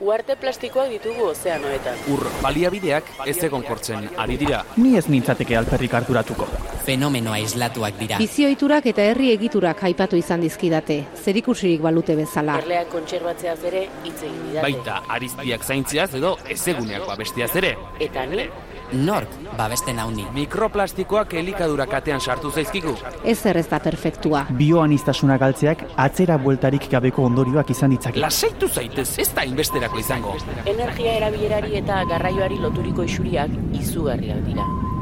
[0.00, 1.98] Uarte plastikoak ditugu ozeanoetan.
[2.08, 4.62] Ur baliabideak ez egon kortzen ari dira.
[4.80, 6.46] Ni ez nintzateke alperrik harturatuko.
[6.86, 8.20] Fenomeno aislatuak dira.
[8.22, 12.56] Bizioiturak eta herri egiturak aipatu izan dizkidate, zerikusirik balute bezala.
[12.64, 14.64] Erleak kontserbatzeaz ere hitz egin didate.
[14.70, 17.74] Baita ariztiak zaintziaz edo ezeguneak babestiaz ere.
[18.00, 18.48] Eta ni,
[18.92, 20.24] Nork babesten hauni.
[20.34, 22.96] Mikroplastikoak elikadura katean sartu zaizkigu.
[23.24, 24.44] Ez ez da perfektua.
[24.50, 28.20] Bioanistasuna galtzeak atzera bueltarik gabeko ondorioak izan ditzake.
[28.20, 30.36] Lasaitu zaitez, ez da inbesterako izango.
[30.66, 34.79] energia erabilerari eta garraioari loturiko isuriak izugarriak dira.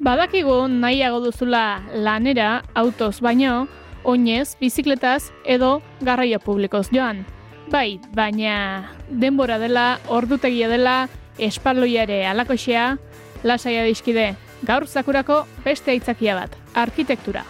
[0.00, 3.68] Badakigu nahiago duzula lanera autoz baino,
[4.02, 7.20] oinez, bizikletaz edo garraio publikoz joan.
[7.70, 10.96] Bai, baina denbora dela, ordutegia dela,
[11.38, 12.96] espaloiare alakoxea,
[13.44, 14.34] lasaia dizkide,
[14.66, 17.44] gaur zakurako beste aitzakia bat, arkitektura.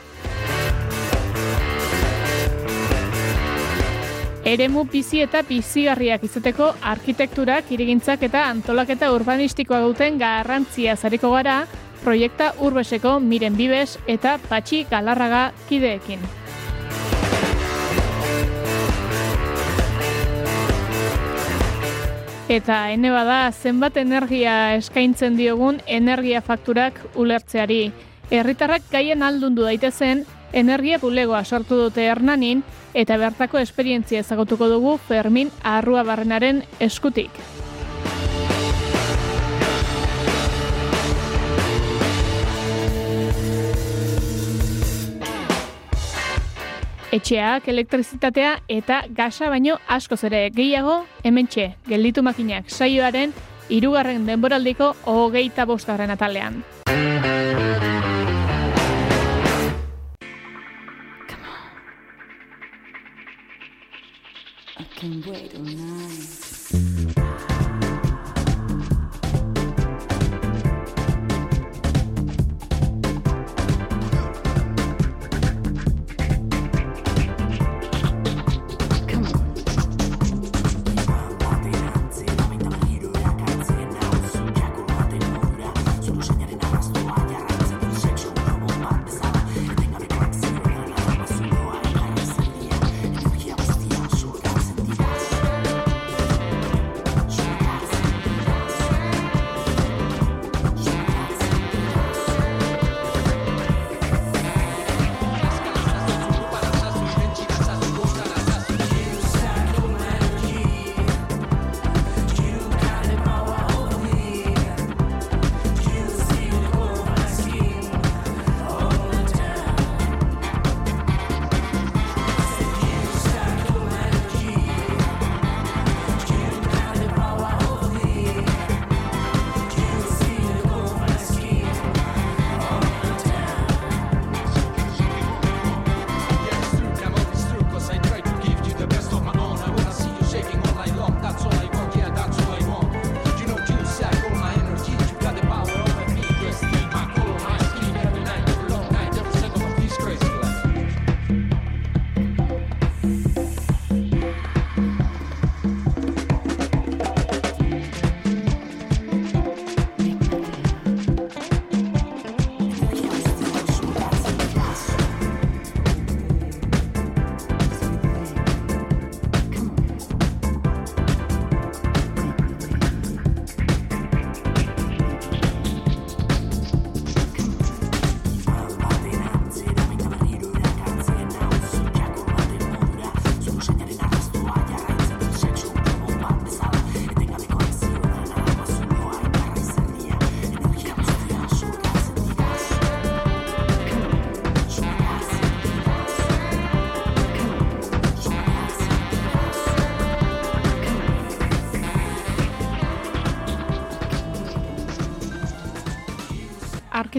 [4.41, 11.67] Eremu bizi eta bizigarriak izateko arkitekturak, irigintzak eta antolaketa urbanistikoa duten garrantzia zariko gara,
[12.01, 16.25] proiekta urbeseko miren bibes eta patxi galarraga kideekin.
[22.51, 27.93] Eta ene bada zenbat energia eskaintzen diogun energia fakturak ulertzeari.
[28.31, 35.51] Herritarrak gaien aldundu daitezen energia bulegoa sortu dute Hernanin eta bertako esperientzia ezagutuko dugu Fermin
[35.63, 37.31] Arrua Barrenaren eskutik.
[47.11, 53.35] Etxeak, elektrizitatea eta gasa baino askoz ere gehiago hementxe gelditu makinak saioaren
[53.69, 56.63] hirugarren denboraldiko hogeita bosgarren atalean.
[65.01, 66.40] can wait oh all night.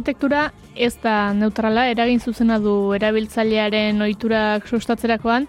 [0.01, 5.45] Arkitektura ez da neutrala, eragin zuzena du erabiltzailearen ohiturak sustatzerakoan,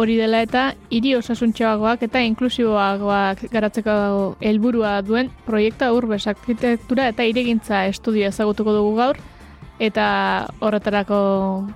[0.00, 7.84] hori dela eta hiri osasuntxoagoak eta inklusiboagoak garatzeko helburua duen proiekta urbes arkitektura eta iregintza
[7.90, 9.20] estudio ezagutuko dugu gaur,
[9.78, 10.06] eta
[10.60, 11.20] horretarako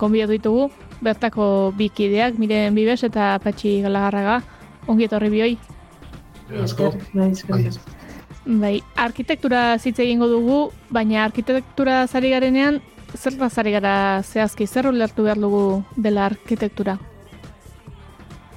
[0.01, 0.69] gonbidatu ditugu,
[1.05, 4.41] bertako bikideak, miren bibes eta patxi galagarraga,
[4.87, 5.53] ongi etorri bioi.
[6.63, 6.97] Esker,
[8.45, 10.59] bai, arkitektura zitze egingo dugu,
[10.93, 12.79] baina arkitektura zari garenean,
[13.15, 16.97] zer zari gara zehazki, zer ulertu behar dugu dela arkitektura?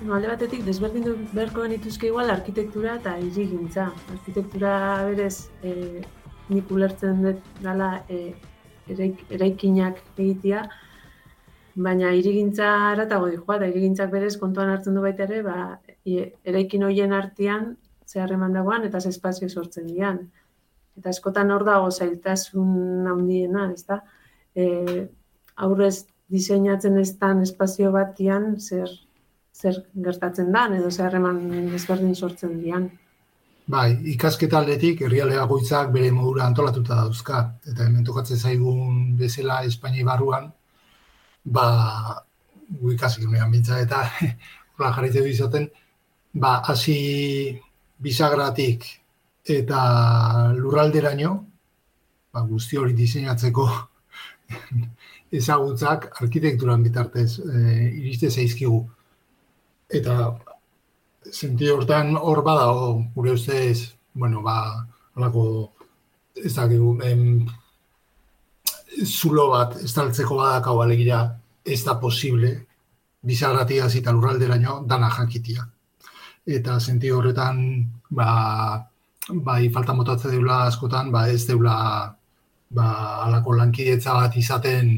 [0.01, 3.89] No, alde batetik, desberdin beharko genituzke igual arkitektura eta hirigintza.
[4.13, 4.75] Arkitektura
[5.09, 6.03] berez, e,
[6.49, 8.35] nik ulertzen dut dala e,
[8.89, 10.69] eraik, eraikinak egitea,
[11.75, 16.87] baina hirigintza aratago dihoa, eta hirigintzak berez kontuan hartzen du baita ere, ba, e, eraikin
[16.87, 17.73] hoien artean
[18.09, 20.21] zeharreman dagoan eta ze espazio sortzen dian.
[20.99, 24.01] Eta eskotan hor dago zailtasun handiena, ez da?
[24.55, 25.09] E,
[25.57, 28.91] aurrez diseinatzen ez dan espazio batian zer,
[29.55, 32.89] zer gertatzen dan, edo zeharreman ezberdin sortzen dian.
[33.69, 35.37] Bai, ikasketa aldetik herrialde
[35.93, 37.43] bere modura antolatuta dauzka.
[37.67, 40.51] Eta hemen tokatzen zaigun bezala Espainia barruan,
[41.45, 42.25] ba,
[42.81, 44.03] gu ikasik unean bintza eta
[44.79, 45.69] hola jarraitzen du izaten,
[46.33, 47.61] ba, hasi
[47.99, 48.85] bisagratik
[49.49, 49.81] eta
[50.57, 51.33] lurralderaino,
[52.33, 53.67] ba, guzti hori diseinatzeko
[55.39, 58.83] ezagutzak arkitekturan bitartez e, iriste zaizkigu.
[59.89, 60.19] Eta
[61.33, 62.69] senti hortan hor bada,
[63.15, 64.59] gure ustez, bueno, ba,
[65.17, 65.45] alako,
[66.37, 67.25] ez dakigu, em,
[69.05, 71.23] zulo bat estaltzeko badakau alegira
[71.65, 72.55] ez da posible
[73.23, 75.67] bisagratik eta lurralderaino dana jakitia
[76.57, 77.59] eta senti horretan
[78.11, 78.29] ba,
[79.29, 81.77] bai falta motatze deula askotan ba ez deula
[82.71, 82.87] ba
[83.25, 84.95] alako lankidetza bat izaten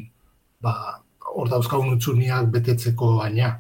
[0.63, 0.75] ba
[1.35, 3.51] hor dauzkagun utzuniak betetzeko baina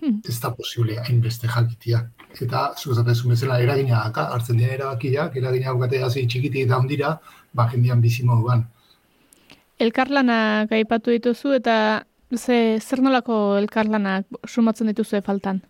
[0.00, 0.20] hmm.
[0.28, 2.02] ez da posible hainbeste jakitia
[2.40, 7.18] eta zuzatezun bezala eragina daka, hartzen dira erabakiak, eragina aukate hasi txikitik eta ondira,
[7.52, 8.64] ba jendian bizi moduan.
[9.78, 11.76] Elkarlana gaipatu dituzu eta
[12.36, 15.60] ze zer nolako elkarlanak sumatzen dituzu faltan?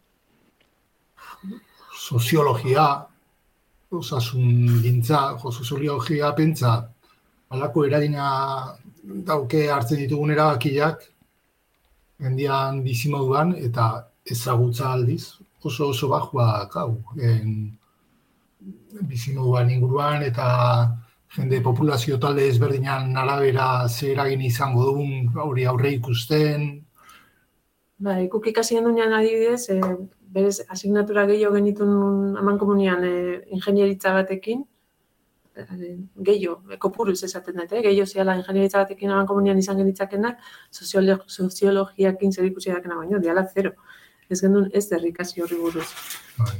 [2.02, 2.86] Soziologia,
[3.90, 6.72] osasun gintza, soziologia pentsa,
[7.52, 8.26] alako eragina
[9.02, 11.04] dauke hartzen ditugun erabakiak,
[12.22, 17.70] gendian bizimoduan, eta ezagutza aldiz, oso oso bajua gau, en,
[19.10, 20.46] bizimoduan inguruan, eta
[21.36, 26.66] jende populazio talde ezberdinan arabera ze eragin izango dugun hori aurre ikusten.
[28.02, 29.80] Ba, ikuk ikasi adibidez, e,
[30.32, 33.14] berez asignatura gehiago genitun aman komunian e,
[33.56, 34.64] ingenieritza batekin,
[35.56, 35.64] e,
[36.28, 37.82] gehiago, e, kopuruz esaten dut, eh?
[37.86, 40.40] gehiago ziala ingenieritza batekin aman komunian izan genitzakenak,
[40.72, 43.76] soziologiakin zer ikusi baino, diala zero.
[44.30, 45.88] Ez gendun ez derrikasi horri buruz.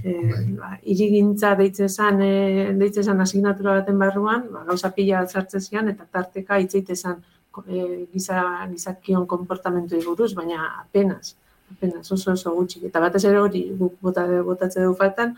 [0.04, 0.14] E,
[0.58, 5.88] ba, irigintza deitzen zan, e, deitzen zan asignatura baten barruan, ba, gauza pila sartzen zian,
[5.88, 7.22] eta tarteka itzeite zan
[7.66, 8.42] e, giza,
[8.74, 11.38] gizakion konportamentu buruz, baina apenas
[11.72, 12.84] apenas oso oso gutxi.
[12.86, 15.34] Eta batez ere hori guk bota, botatze du faltan,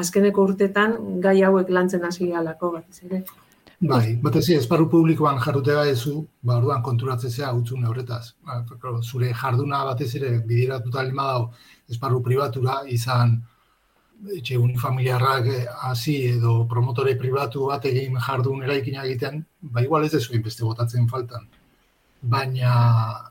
[0.00, 3.22] azkeneko urtetan gai hauek lantzen hasi galako batez ere.
[3.80, 8.34] Bai, batez ere, esparru publikoan jarrutea ezu, ba, orduan konturatzea utzune horretaz.
[8.44, 8.60] Ba,
[9.00, 11.48] zure jarduna batez ere bidiratuta lima dago
[11.88, 13.38] esparru pribatura izan
[14.36, 15.46] etxe unifamiliarrak
[15.88, 21.08] hasi edo promotore pribatu bat egin jardun eraikina egiten, ba igual ez dezu beste botatzen
[21.08, 21.48] faltan.
[22.20, 23.29] Baina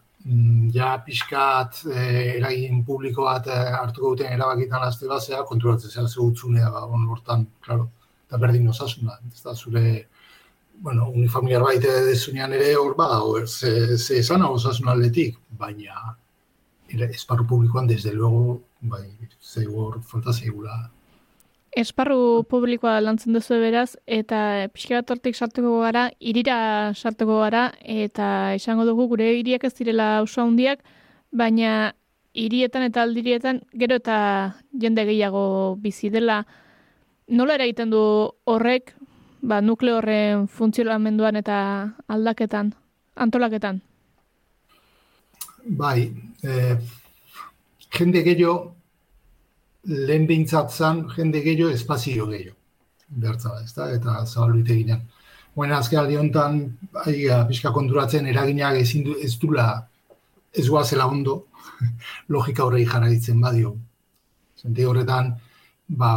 [0.74, 6.20] ja pixkat eh, eragin publiko bat eh, hartuko duten erabakitan azte basea, konturatzen zera ze
[6.72, 7.90] ba, on hortan, claro,
[8.28, 9.18] eta berdin osasuna.
[9.32, 10.08] Ez da zure,
[10.82, 16.16] bueno, unifamiliar baite dezunean ere hor ba, hor, ze, ze esana osasun aldetik, baina
[16.90, 19.08] ere, esparru publikoan desde luego, bai,
[19.42, 20.92] ze hor falta zeigula
[21.80, 28.56] Esparru publikoa lantzen duzu beraz, eta pixka bat hortik sartuko gara, irira sartuko gara, eta
[28.58, 30.82] esango dugu gure hiriak ez direla oso handiak,
[31.32, 31.94] baina
[32.34, 34.18] hirietan eta aldirietan gero eta
[34.82, 36.42] jende gehiago bizi dela.
[37.30, 38.02] Nola eragiten du
[38.50, 38.92] horrek,
[39.42, 41.60] ba, nukleo horren funtzionamenduan eta
[42.08, 42.74] aldaketan,
[43.16, 43.80] antolaketan?
[45.80, 46.10] Bai,
[46.44, 46.76] eh,
[47.96, 48.76] jende gehiago
[49.90, 50.72] lehen behintzat
[51.16, 52.56] jende gehiago, espazio gehiago.
[53.10, 55.02] Bertza, ez da, eta zabaldu ginen.
[55.56, 56.60] Bueno, azken aldi honetan,
[57.50, 59.66] pixka konturatzen, eraginak ezin du, ez dula,
[60.54, 61.46] ez guazela ondo,
[62.34, 63.74] logika horrei jarraitzen badio.
[64.62, 65.34] Zente horretan,
[65.90, 66.14] ba,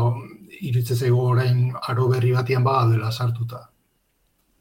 [0.60, 3.68] iruditzen zego orain aro berri batian baga dela sartuta.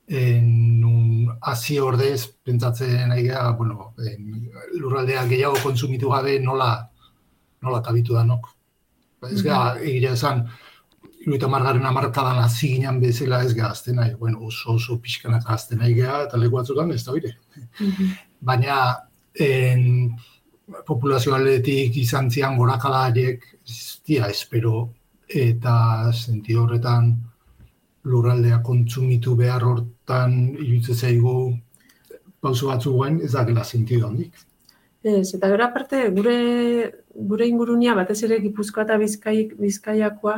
[0.07, 0.47] En,
[0.79, 4.47] nun, hasi ordez, pentsatzen nahi gara, bueno, en,
[4.79, 6.71] lurraldea gehiago kontsumitu gabe nola,
[7.61, 8.49] nola kabitu da nok.
[9.29, 10.43] Ez gara, egirea esan,
[11.21, 15.81] iruita margarren amarkadan hasi ginen bezala ez gara azten nahi, bueno, oso oso pixkanak azten
[15.83, 17.35] nahi gara, eta leku batzutan ez da bire.
[18.51, 18.77] Baina,
[19.37, 20.15] en,
[20.87, 24.89] populazio aldetik izan zian gorakala horiek, ez dira, espero,
[25.27, 27.13] eta sentido horretan
[28.09, 31.35] lurraldea kontsumitu behar hortan iruditzen zaigu
[32.41, 34.33] pauso batzu guen ez da gela sentido handik.
[35.03, 36.37] Ez, eta gero aparte, gure,
[37.15, 40.37] gure ingurunia, batez ere Gipuzkoa eta Bizkai, Bizkaiakoa,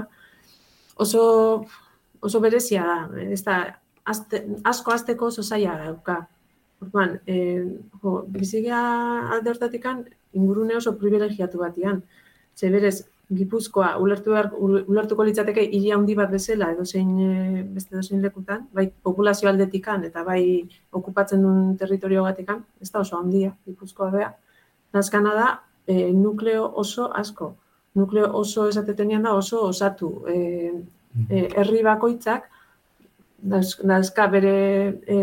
[0.95, 1.23] oso,
[2.21, 3.57] oso berezia da, ez da,
[4.05, 6.19] azte, asko azteko oso zaila dauka.
[6.83, 7.37] Orduan, e,
[8.01, 8.83] jo, bizigea
[9.35, 10.03] alde hortatikan,
[10.35, 12.03] ingurune oso privilegiatu batian.
[12.55, 13.03] Ze berez,
[13.33, 18.21] Gipuzkoa ulertu behar, ulertuko litzateke hiri handi bat bezala edo zein e, beste edo zein
[18.21, 20.41] lekutan, bai populazio aldetikan eta bai
[20.91, 24.27] okupatzen duen territorio batikan, ez da oso handia Gipuzkoa bea.
[24.93, 25.47] Nazkana da,
[25.87, 27.53] e, nukleo oso asko.
[27.95, 30.11] Nukleo oso esatetenian da oso osatu.
[30.27, 30.37] E,
[31.29, 32.49] e, herri bakoitzak,
[33.43, 34.55] nazka bere
[35.07, 35.17] e,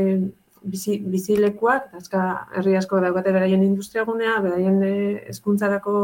[0.63, 2.23] bizi, bizilekuak, dazka
[2.57, 4.81] herri asko daukate beraien industriagunea, beraien
[5.29, 5.95] hezkuntzarako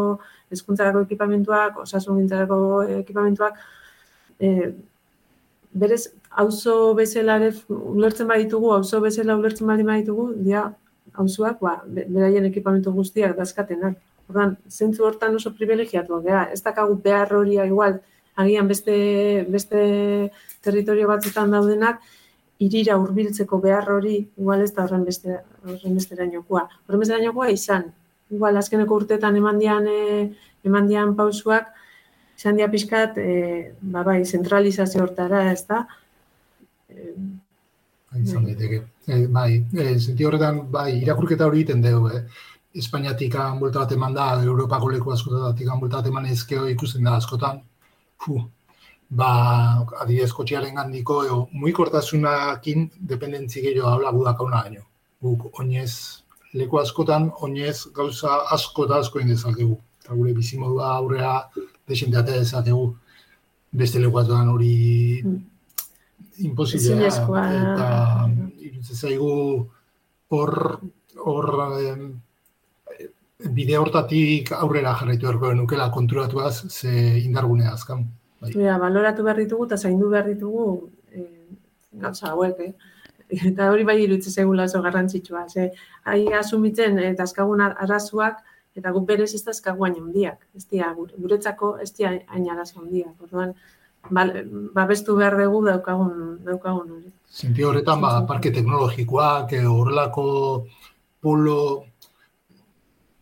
[0.50, 2.58] hezkuntzarako ekipamentuak, osasun gintzarako
[3.00, 3.60] ekipamentuak,
[4.40, 4.72] e,
[5.76, 10.66] berez, auzo bezala ulertzen baditugu, auzo bezala ulertzen badi baditugu, dia
[11.16, 13.96] auzoak, ba, beraien ekipamentu guztiak dazkatenak.
[14.28, 18.00] Ordan, zentzu hortan oso privilegiatu gea, ez dakagu behar horia igual,
[18.36, 18.96] agian beste,
[19.48, 19.82] beste
[20.64, 22.02] territorio batzutan daudenak,
[22.62, 26.64] irira hurbiltzeko behar hori, igual ez da horren beste, horren beste erainokoa.
[26.86, 27.86] Horren beste erainokoa izan,
[28.32, 30.28] igual azkeneko urteetan eman dian, e,
[30.66, 31.68] eman dian pausuak,
[32.36, 35.84] izan dia pixkat, e, ba, bai, zentralizazio hortara, ez da.
[36.88, 37.12] E,
[38.22, 38.82] izan daiteke.
[39.06, 42.54] E, bai, e, horretan, bai, irakurketa hori egiten dugu, eh?
[42.76, 47.62] Espainiatik buelta bat eman da, Europako leku askotatik buelta bat eman ezkeo ikusten da askotan.
[48.22, 48.42] Fuh,
[49.08, 49.30] ba,
[50.02, 54.84] adidez kotxiaren gandiko, eo, muikortasunakin dependentzi gehiago habla gudak hauna gaino.
[55.22, 56.22] Guk, oinez,
[56.54, 59.76] leku askotan, oinez gauza asko eta asko indezakegu.
[60.02, 61.34] Eta gure bizimodua aurrea
[61.88, 62.94] desenteate dezakegu.
[63.72, 65.40] Beste leku hori mm.
[66.48, 67.08] imposiblea.
[67.08, 68.28] Eta
[68.60, 69.32] irutze zaigu
[70.30, 70.80] hor,
[71.24, 71.50] hor
[73.54, 78.04] bide hortatik aurrera jarraitu erko nukela konturatuaz ze indargunea azkan.
[78.40, 78.52] Bai.
[78.52, 80.66] Ja, baloratu behar ditugu eta zaindu behar ditugu
[81.12, 81.24] e,
[81.92, 82.72] gauza hauek, eh?
[83.50, 85.46] Eta hori bai irutze segula oso garrantzitsua.
[85.48, 85.70] Ze,
[86.04, 88.44] hai asumitzen eta eh, azkagun arazuak
[88.76, 90.46] eta gu berez ez azkagu hain handiak.
[90.54, 93.14] Ez dia, guretzako ez dia hain arazo handiak.
[93.24, 93.54] Orduan,
[94.76, 97.12] babestu behar dugu daukagun, daukagun hori.
[97.32, 100.26] Zinti horretan, ba, parke teknologikoak, horrelako
[101.20, 101.84] polo,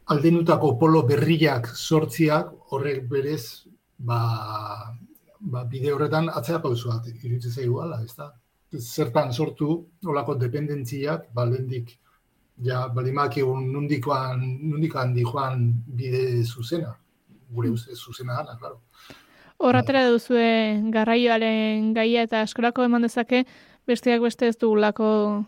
[0.07, 3.67] aldenutako polo berriak sortziak, horrek berez,
[3.99, 4.21] ba,
[5.41, 8.33] ba, bide horretan atzea pausu bat iritsi zaigu ala, ez da?
[8.75, 11.95] Zertan sortu olako dependentziak, ba, lendik,
[12.63, 16.95] ja, balimak egun nundikoan, nundikan di joan bide zuzena,
[17.55, 18.81] gure uste zuzena gana, klaro.
[19.65, 23.45] Horratera duzue garraioaren gaia eta eskolako eman dezake,
[23.87, 25.45] besteak beste ez dugulako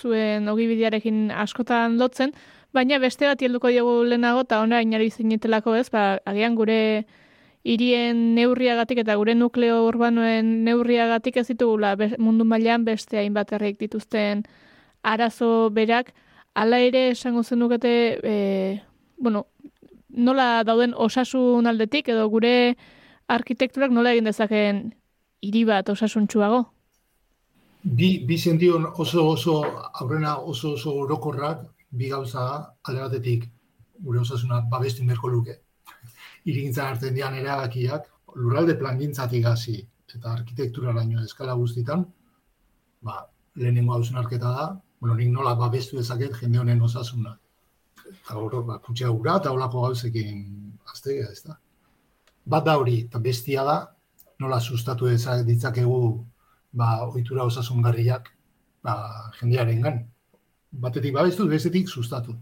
[0.00, 2.32] zuen ogibidearekin askotan lotzen,
[2.74, 7.06] baina beste bat helduko diogu lehenago eta ona inari zinetelako ez, ba, agian gure
[7.64, 14.44] hirien neurriagatik eta gure nukleo urbanoen neurriagatik ez ditugula mundu mailan beste hainbat herrik dituzten
[15.02, 16.12] arazo berak
[16.54, 18.82] hala ere esango zenukete e,
[19.18, 19.46] bueno,
[20.08, 22.76] nola dauden osasun aldetik edo gure
[23.28, 24.82] arkitekturak nola egin dezakeen
[25.42, 26.64] hiri bat osasuntsuago?
[27.82, 29.58] Bi, bi zention oso oso
[30.00, 32.44] aurrena oso oso orokorrak bi gauza
[32.82, 33.48] alde batetik
[34.04, 35.60] gure osasuna babestu inberko luke
[36.48, 39.78] irigintzan hartzen dian erabakiak, lurralde plangintzatik hasi
[40.14, 42.04] eta arkitektura laino eskala guztitan,
[43.04, 43.18] ba,
[43.58, 44.68] lehenengo hausen arketa da,
[45.00, 47.34] bueno, nik nola babestu dezaket jende honen osasuna.
[48.08, 50.40] Eta hor, ba, kutxea gura eta holako gauzekin
[50.94, 51.58] aztegea, ez da.
[52.48, 53.78] Bat da hori, eta bestia da,
[54.40, 55.98] nola sustatu ezak ditzakegu
[56.72, 58.32] ba, ohitura osasungarriak
[58.86, 58.94] ba,
[59.40, 60.00] jendearen gan.
[60.72, 62.34] Batetik babestu, bestetik sustatu.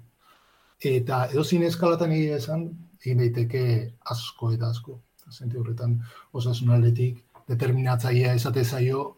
[0.83, 2.69] Eta edo eskalatan egia esan,
[3.01, 5.01] egin daiteke asko eta asko.
[5.31, 6.01] Zente horretan
[6.33, 9.17] osasun aldetik determinatzaia esate zaio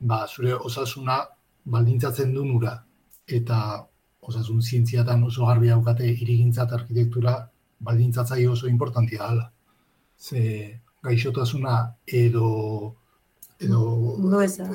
[0.00, 1.22] ba, zure osasuna
[1.64, 2.84] baldintzatzen du nura.
[3.26, 3.86] Eta
[4.20, 7.36] osasun zientziatan oso garbi haukate irigintzat arkitektura
[7.80, 9.52] baldintzatzaio oso importantia dela.
[10.18, 12.48] Ze gaixotasuna edo
[13.62, 13.80] edo
[14.18, 14.66] Ondo eza.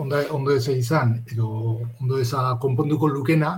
[0.00, 1.48] ondo, ondo eza izan, edo
[2.00, 3.52] ondo eza konponduko lukena,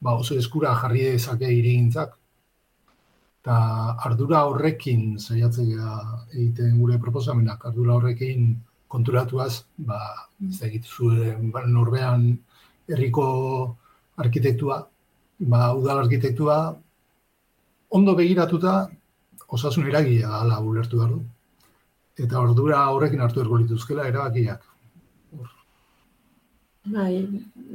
[0.00, 2.16] ba oso eskura jarri dezake irigintzak.
[3.42, 3.58] Eta
[4.08, 5.92] ardura horrekin saiatzea
[6.34, 8.56] egiten gure proposamenak, ardura horrekin
[8.88, 10.00] konturatuaz, ba,
[10.48, 12.28] ez da egit zuen ba, norbean
[12.88, 13.26] herriko
[14.24, 14.78] arkitektua,
[15.52, 16.58] ba, udal arkitektua,
[17.90, 18.88] ondo begiratuta
[19.48, 21.20] osasun eragilea dela ulertu behar du.
[22.18, 24.64] Eta ordura horrekin hartu ergo lituzkela erabakiak.
[26.88, 27.14] Bai,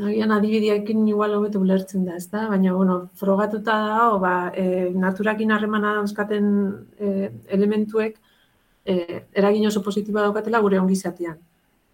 [0.07, 2.47] agian adibideekin igual hobeto ulertzen da, ezta?
[2.49, 6.47] Baina, bueno, frogatuta dago, ba, e, naturakin harremana dauzkaten
[6.97, 8.17] e, elementuek
[8.85, 8.95] e,
[9.41, 11.37] eragin oso positiboa daukatela gure ongizatean.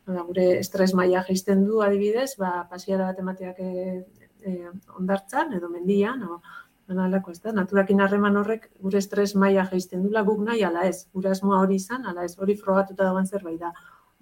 [0.08, 4.06] Ba, gure estres maila jaisten du adibidez, ba, pasiara bat emateak e,
[4.46, 4.56] e,
[5.01, 6.39] ondartzan edo mendian, o,
[6.89, 10.88] Baina alako, ez da, naturakin harreman horrek gure estres maila jaisten dula guk nahi ala
[10.89, 11.03] ez.
[11.13, 13.69] Gure asmoa hori izan, ala ez, hori frogatuta dagoen zerbait da.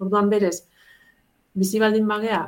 [0.04, 0.66] Orduan berez,
[1.56, 2.42] bizi baldin bagea,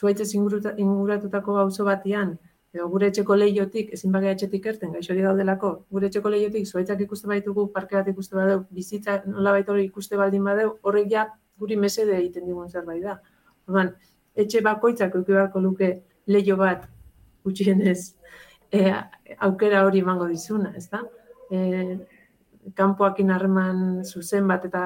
[0.00, 2.32] inguruta- inguratutako gauzo batian,
[2.74, 7.30] edo gure etxeko lehiotik, ezin bagea etxetik erten, gaixori daudelako, gure etxeko lehiotik zuaitzak ikuste
[7.30, 12.18] baitugu, parke bat ikuste badeu, bizitza nolabait hori ikuste baldin badeu, horrek ja guri mesede
[12.18, 13.20] egiten digun zerbait da.
[13.68, 13.94] Orduan,
[14.34, 15.92] etxe bakoitzak eduki beharko luke
[16.26, 16.88] leio bat
[17.44, 18.16] gutxienez
[18.74, 18.90] e,
[19.40, 21.00] aukera hori emango dizuna, ez da?
[21.50, 21.98] E,
[22.74, 24.80] kanpoakin harreman zuzen bat eta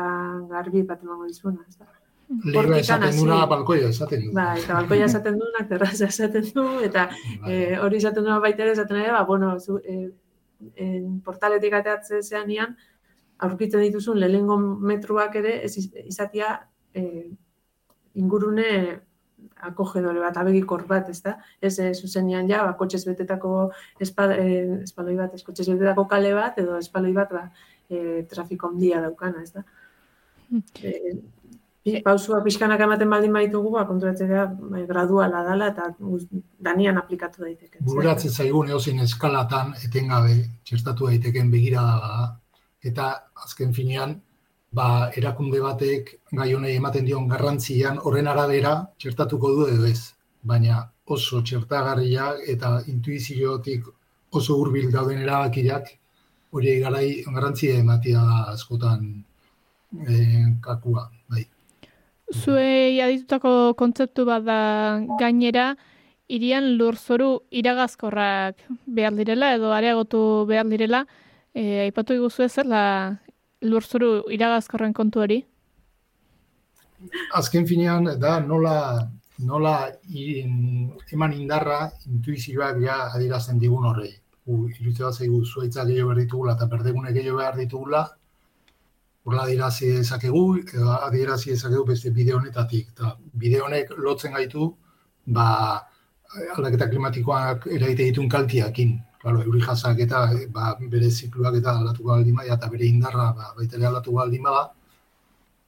[0.51, 1.87] garbi bat emango dizuna, ez da?
[2.29, 4.33] Hortikan esaten duna, balkoia esaten du.
[4.37, 7.07] Ba, eta balkoia esaten duena, terraza esaten du, eta
[7.41, 7.53] Bai.
[7.55, 10.11] e, hori esaten duena baita ere, esaten ere, ba, bueno, zu, e,
[10.77, 10.89] e,
[11.25, 12.77] portaletik ateatze zeanian,
[13.39, 16.53] aurkitzen dituzun lehengo metruak ere, ez iz- izatia
[16.93, 17.31] e,
[18.15, 19.01] ingurune
[19.63, 21.37] akogedore bat, abegikor bat, ez da?
[21.61, 26.35] Ez e, zuzenean ja, ba, kotxez betetako espa, e, espaloi bat, ez kotxez betetako kale
[26.35, 27.49] bat, edo espaloi bat, ba,
[27.91, 29.65] e, trafiko handia daukana, ez da?
[30.83, 30.93] E,
[31.85, 35.91] pi- pausua pixkanak ematen baldin baitugu, ba, konturatzea bai, graduala dala eta
[36.61, 37.83] danian aplikatu daiteke.
[37.85, 42.31] Bururatzen zaigun eozin eskalatan etengabe txertatu daiteken begirada da.
[42.85, 43.11] Eta
[43.45, 44.21] azken finean,
[44.79, 44.89] ba,
[45.21, 50.15] erakunde batek gai honei ematen dion garrantzian horren arabera txertatuko du edo ez.
[50.51, 50.83] Baina
[51.17, 53.89] oso txertagarria eta intuiziotik
[54.39, 55.91] oso hurbil dauden erabakiak
[56.53, 59.07] hori garai garrantzia ematia da askotan
[60.09, 61.09] eh, kakua.
[61.29, 61.45] Bai.
[62.33, 64.61] Zuei aditutako kontzeptu bat da
[65.21, 65.71] gainera,
[66.29, 71.07] irian lurzoru iragazkorrak behar direla edo areagotu behar direla,
[71.55, 72.83] e, aipatu iguzu ez zela
[73.63, 75.45] lurzoru iragazkorren kontu hori?
[77.33, 79.75] azken finean da nola nola
[80.11, 84.11] in, eman indarra intuizioak ja adierazten digun horrei.
[84.49, 88.03] Iruditzen bat zaigu zuaitza gehiago behar ditugula eta berdegune gehiago behar ditugula,
[89.25, 92.89] horrela adierazi dezakegu, edo adierazi dezakegu beste bide honetatik.
[92.95, 94.73] Eta bide honek lotzen gaitu,
[95.27, 95.47] ba,
[96.57, 98.97] aldaketa klimatikoak eraite ditun kaltiakin.
[99.29, 103.49] Claro, euri jasak eta ba, bere zikluak eta aldatuko baldin bada eta bere indarra ba,
[103.57, 104.63] baita ere aldatuko baldin bada,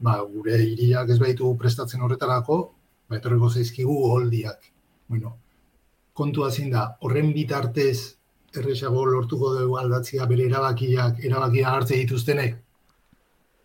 [0.07, 2.57] ba, gure hiriak ez baitu prestatzen horretarako,
[3.05, 4.71] ba, etorriko zaizkigu holdiak.
[5.13, 5.35] Bueno,
[6.17, 7.99] kontua zein da, horren bitartez
[8.63, 12.57] erresago lortuko dugu aldatzea bere erabakiak, erabakia hartze dituztenek.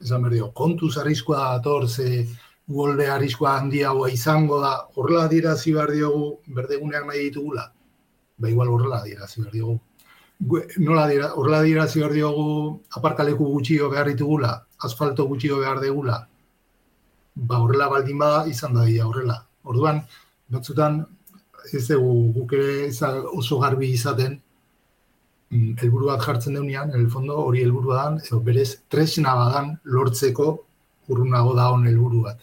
[0.04, 1.88] Esan behar dio, kontuz arriskoa dator,
[2.68, 6.28] golde arriskoa handiagoa izango da, horrela adierazi behar diogu
[6.60, 7.70] berdeguneak nahi ditugula.
[8.38, 9.80] Ba, igual horrela adierazi behar diogu.
[10.40, 16.28] Gu- Nola adiera- horrela adierazi behar diogu aparkaleku gutxio behar ditugula, asfalto gutxio behar degula.
[17.36, 19.38] Ba, horrela baldin bada izan da dira horrela.
[19.64, 20.02] Orduan,
[20.50, 21.06] batzutan
[21.74, 24.36] ez dugu guk ere da oso garbi izaten
[25.50, 29.80] mm, helburu bat jartzen deunean, en el fondo hori helburua dan, edo berez tresna badan
[29.86, 30.60] lortzeko
[31.10, 32.40] urrunago da hon helburu bat.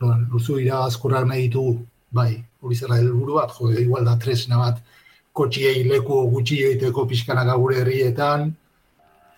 [0.00, 4.80] Orduan, luzu iragazkorrak nahi ditugu, bai, hori zera helburu bat, jo, igual da tresna bat
[5.36, 8.54] kotxiei leku gutxi egiteko pixkanaka gure herrietan,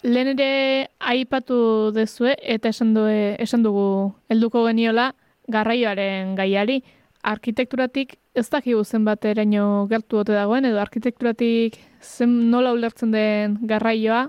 [0.07, 5.11] Lehen ere aipatu dezue eta esan, du, esan dugu helduko geniola
[5.51, 6.85] garraioaren gaiari.
[7.27, 14.29] Arkitekturatik ez dakigu zenbat eraino gertu ote dagoen edo arkitekturatik zen nola ulertzen den garraioa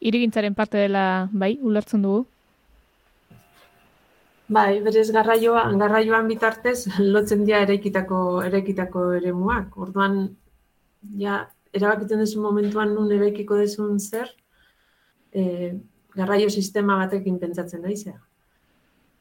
[0.00, 2.26] irigintzaren parte dela bai ulertzen dugu.
[4.48, 9.70] Bai, berez garraioa, garraioan bitartez lotzen dira eraikitako eraikitako eremuak.
[9.78, 10.18] Orduan
[11.18, 14.30] ja erabakiten duzu momentuan nun eraikiko duzun zer,
[15.32, 15.74] e,
[16.16, 18.16] garraio sistema batekin pentsatzen daizea.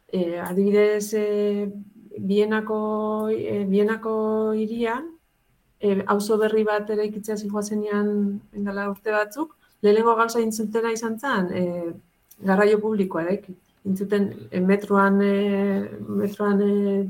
[0.08, 1.72] E, adibidez, e,
[2.16, 2.80] Bienako,
[3.36, 4.16] e, Bienako
[4.56, 5.10] irian,
[5.80, 8.10] e, auzo berri bat eraikitzea zijoazenean
[8.54, 11.94] dela urte batzuk, lehenengo gauza intzutena izan zen, e,
[12.48, 13.56] garraio publikoa eraiki.
[13.86, 15.90] intzuten e, metroan, e,
[16.22, 17.04] metroan e,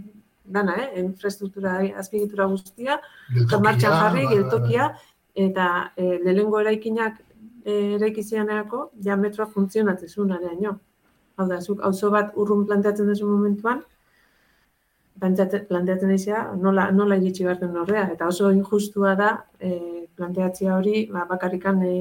[0.46, 1.02] dana, eh?
[1.02, 3.00] infrastruktura, azpigitura guztia,
[3.44, 4.36] eta martxan jarri, bai.
[4.36, 4.90] geltokia,
[5.36, 7.20] eta e, lehengo eraikinak
[7.66, 10.78] e, eraikizianerako, ja metroa funtzionatzen zuen areaino.
[11.36, 13.82] Hau da, zuk auzo bat urrun planteatzen duzu momentuan,
[15.20, 18.06] planteatzen, planteatzen dizia, nola, nola iritsi behar den horrea.
[18.14, 19.74] Eta oso injustua da, e,
[20.16, 21.96] planteatzia hori, ba, bakarrikan e,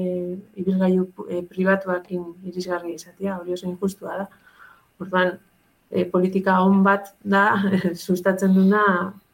[0.61, 4.29] ibilgailu e, pribatuakin irisgarri izatea, hori oso injustua da.
[5.03, 5.35] Orduan,
[5.91, 7.45] e, politika on bat da,
[8.05, 8.83] sustatzen duna,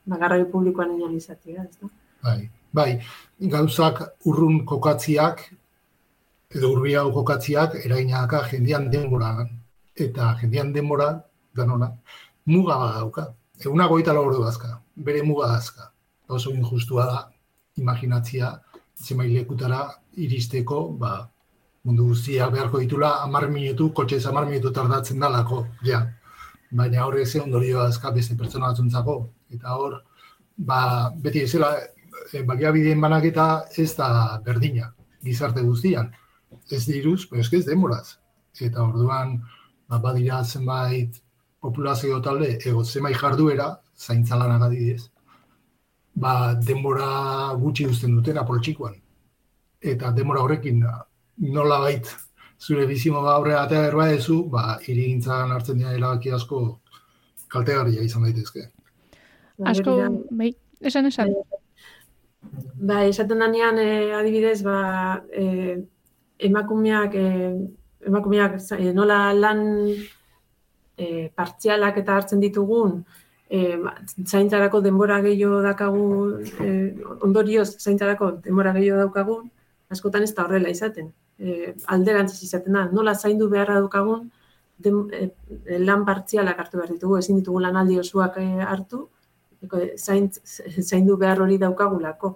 [0.05, 1.91] ba, garraio publikoan inan izatea, ez da?
[2.21, 2.39] Bai,
[2.73, 2.91] bai,
[3.53, 5.43] gauzak urrun kokatziak,
[6.55, 9.33] edo urbiago kokatziak, erainaka jendian denbora,
[9.95, 11.11] eta jendian denbora,
[11.55, 11.91] danona,
[12.45, 13.27] muga bat dauka.
[13.61, 15.91] Eguna goita lau ordu dazka, bere muga dazka.
[16.31, 17.19] Oso injustua da,
[17.77, 18.53] imaginatzia,
[19.09, 21.29] lekutara iristeko, ba,
[21.83, 26.05] mundu guztia beharko ditula, amar minutu, kotxe ez amar minutu tardatzen dalako, ja.
[26.71, 29.15] Baina horre ze ondorio dazka beste pertsona batzuntzako.
[29.51, 29.97] Eta hor,
[30.57, 31.71] ba, beti ezela,
[32.31, 36.11] e, baliabideen banaketa ez da berdina, gizarte guztian.
[36.69, 38.17] Ez diruz, pero ez demoraz.
[38.59, 39.39] Eta orduan,
[39.87, 41.21] ba, badira zenbait
[41.59, 44.71] populazio talde, ego zenbait jarduera, zaintza lanak
[46.15, 48.95] ba, denbora gutxi uzten dutena poltsikoan.
[49.81, 50.83] Eta denbora horrekin
[51.37, 52.07] nola bait
[52.61, 56.61] zure bizimo aurrera atea erba ezu, ba, irigintzan hartzen dira erabaki asko
[57.51, 58.67] kaltegarria izan daitezke.
[59.71, 59.95] Asko,
[60.37, 60.51] bai,
[60.91, 61.33] esan esan.
[62.89, 64.77] Ba, esaten danean, e, adibidez, ba,
[65.33, 65.77] e,
[66.49, 67.51] emakumeak, e,
[68.09, 69.63] emakumeak e, nola lan
[70.97, 72.99] e, partzialak eta hartzen ditugun,
[73.49, 73.77] e,
[74.25, 76.05] zaintzarako denbora gehiago dakagu,
[76.61, 76.69] e,
[77.25, 79.49] ondorioz zaintzarako denbora gehiago daukagun,
[79.93, 81.11] askotan ez da horrela izaten.
[81.41, 84.27] E, alderantziz izaten da, nola zaindu beharra daukagun,
[84.85, 89.07] den, e, lan partzialak hartu behar ditugu, ezin ditugu lanaldi osoak e, hartu,
[89.97, 90.39] zaintz,
[90.81, 92.35] zaindu behar hori daukagulako.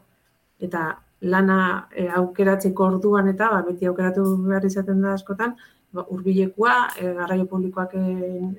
[0.68, 0.88] Eta
[1.34, 1.60] lana
[1.94, 5.56] e, aukeratzeko orduan eta ba, beti aukeratu behar izaten da askotan,
[5.94, 8.06] ba, urbilekua, e, garraio publikoak e,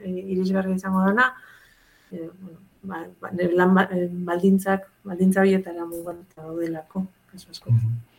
[0.06, 1.30] e, irisgarri izango dana,
[2.10, 3.88] e, bueno, ba, ba, lan ba,
[4.30, 7.70] baldintzak, baldintza bietara mugan eta daudelako, kasu asko.
[7.70, 8.15] Mm -hmm.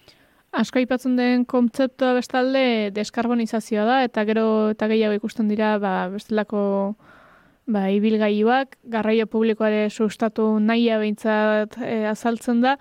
[0.58, 6.62] Asko aipatzen den kontzeptua bestalde deskarbonizazioa da, eta gero eta gehiago ikusten dira ba, bestelako
[7.70, 12.74] ba, ibilgailuak, garraio publikoare sustatu nahia behintzat e, azaltzen da.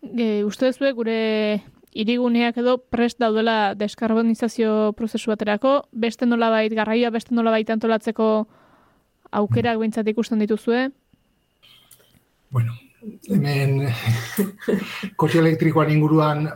[0.00, 1.18] E, uste dezue, gure
[1.92, 8.32] iriguneak edo prest daudela deskarbonizazio prozesu baterako, beste nolabait garraioa, beste nolabait antolatzeko
[9.36, 10.86] aukerak behintzat ikusten dituzue?
[12.56, 12.72] Bueno,
[13.28, 13.82] hemen
[15.20, 16.48] kotxe elektrikoan inguruan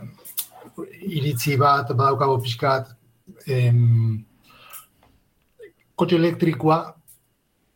[1.01, 2.93] iritzi bat badaukago pixkat
[3.47, 4.25] em,
[5.97, 6.79] kotxe elektrikoa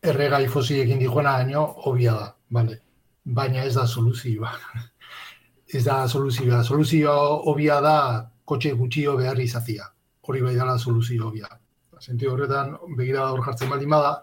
[0.01, 2.81] erregai fosiekin dijoena daño obia da, vale.
[3.25, 4.51] baina ez da soluzioa.
[5.75, 6.63] ez da soluzioa.
[6.63, 7.15] Soluzioa
[7.51, 7.97] obia da
[8.45, 9.85] kotxe gutxio behar izatia.
[10.21, 11.47] Hori bai dela soluzio obia.
[11.99, 14.13] Sentio horretan, begira hor jartzen baldin bada,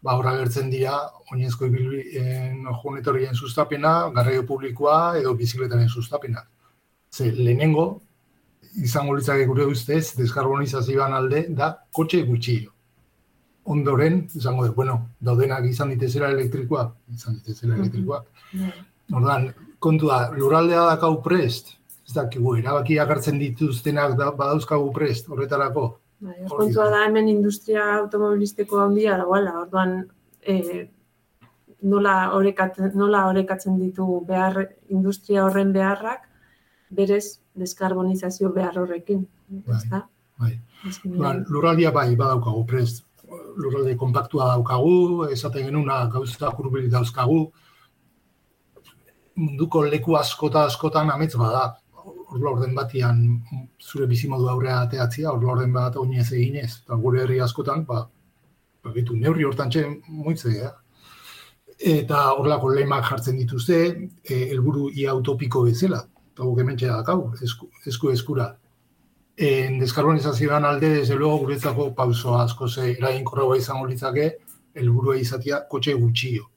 [0.00, 0.94] ba, horra gertzen dira,
[1.32, 6.46] oinezko ibilbien jonetorien sustapena, garraio publikoa edo bizikletaren sustapena.
[7.12, 8.00] Ze, lehenengo,
[8.76, 12.70] izango litzake gure ustez, deskarbonizazioan alde, da kotxe gutxio.
[13.70, 18.30] Ondoren, izango da, bueno, daudenak izan ditezera elektrikoa, izan ditezera elektrikoak.
[19.16, 19.50] Ordan,
[19.82, 21.74] kontu da, lurraldea dakau prest,
[22.06, 27.04] ez dakigu, erabakiak hartzen dituztenak da, badauzkagu prest, horretarako, Bai, kontua da.
[27.06, 29.94] hemen industria automobilistiko handia dagoela, orduan
[30.44, 30.56] e,
[31.82, 34.58] nola, orekatzen, nola orekatzen ditu behar
[34.92, 36.26] industria horren beharrak,
[36.90, 39.26] berez deskarbonizazio behar horrekin.
[39.48, 40.02] Bai,
[40.38, 40.52] bai.
[41.48, 43.04] lurraldia bai, badaukagu prest.
[43.56, 47.44] Lurralde kompaktua daukagu, esaten genuna gauza kurbili dauzkagu.
[49.36, 51.68] Munduko leku askota askotan amets bada
[52.30, 53.22] orla orden batian
[53.80, 58.04] zure bizimodu aurrea ateatzia, orla orden bat oinez eginez, eta gure herri askotan, ba,
[58.84, 60.70] ba bitu, neurri hortan txen moitzea.
[61.94, 63.80] Eta horlako lemak jartzen dituzte,
[64.22, 66.02] e, helburu ia utopiko bezala,
[66.44, 68.54] guk hemen dakau, esku, esku eskura.
[69.36, 74.36] En deskarbonizazioan alde, desde luego, guretzako pauso asko ze erain korraua izango litzake,
[74.74, 76.50] helburua izatea kotxe gutxio.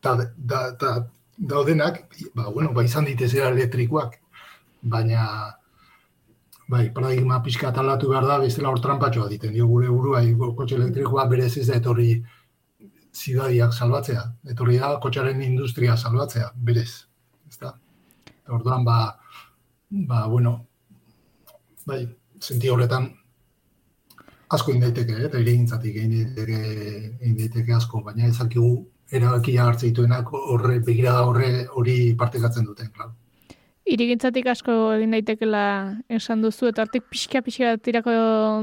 [0.00, 2.02] Ta, da, da, daudenak,
[2.34, 4.18] ba, bueno, ba izan ditezera elektrikoak,
[4.82, 5.26] baina
[6.68, 10.22] bai, paradigma pixka talatu behar da, bezala hor trampatxoa diten, dio gure burua,
[10.56, 12.24] kotxe elektrikoa berez ez da etorri
[13.16, 14.22] zidadiak salbatzea,
[14.52, 17.06] etorri da kotxaren industria salbatzea, berez.
[18.48, 19.18] Orduan, ba,
[19.90, 20.66] ba, bueno,
[21.86, 22.06] bai,
[22.38, 23.08] senti horretan,
[24.54, 26.60] asko egin daiteke, eh, eta irigintzatik egin daiteke,
[27.20, 28.70] egin daiteke asko, baina ezakigu
[29.10, 33.12] erabakia hartze dituenak horre begirada horre hori partekatzen duten, klar.
[33.86, 35.66] Irigintzatik asko egin daitekela
[36.10, 38.14] esan duzu, eta hortik pixka pixka tirako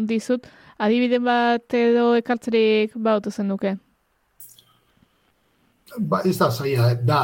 [0.08, 3.78] dizut, adibiden bat edo ekartzerik bautu zen duke.
[6.00, 7.22] Ba, ez da, zaila, da,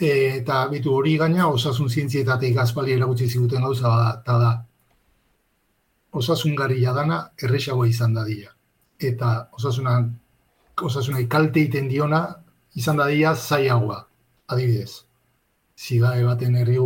[0.00, 4.50] eta bitu hori gaina osasun zientzietatik aspaldi eragutzi ziguten gauza eta da,
[6.12, 8.50] osasungarria dana erresagoa izan da dira.
[9.00, 10.08] Eta osasunan,
[10.82, 12.22] osasunai kalte iten diona
[12.74, 14.00] izan da dira zaiagoa,
[14.48, 15.04] adibidez.
[15.80, 16.76] Zigae baten erri,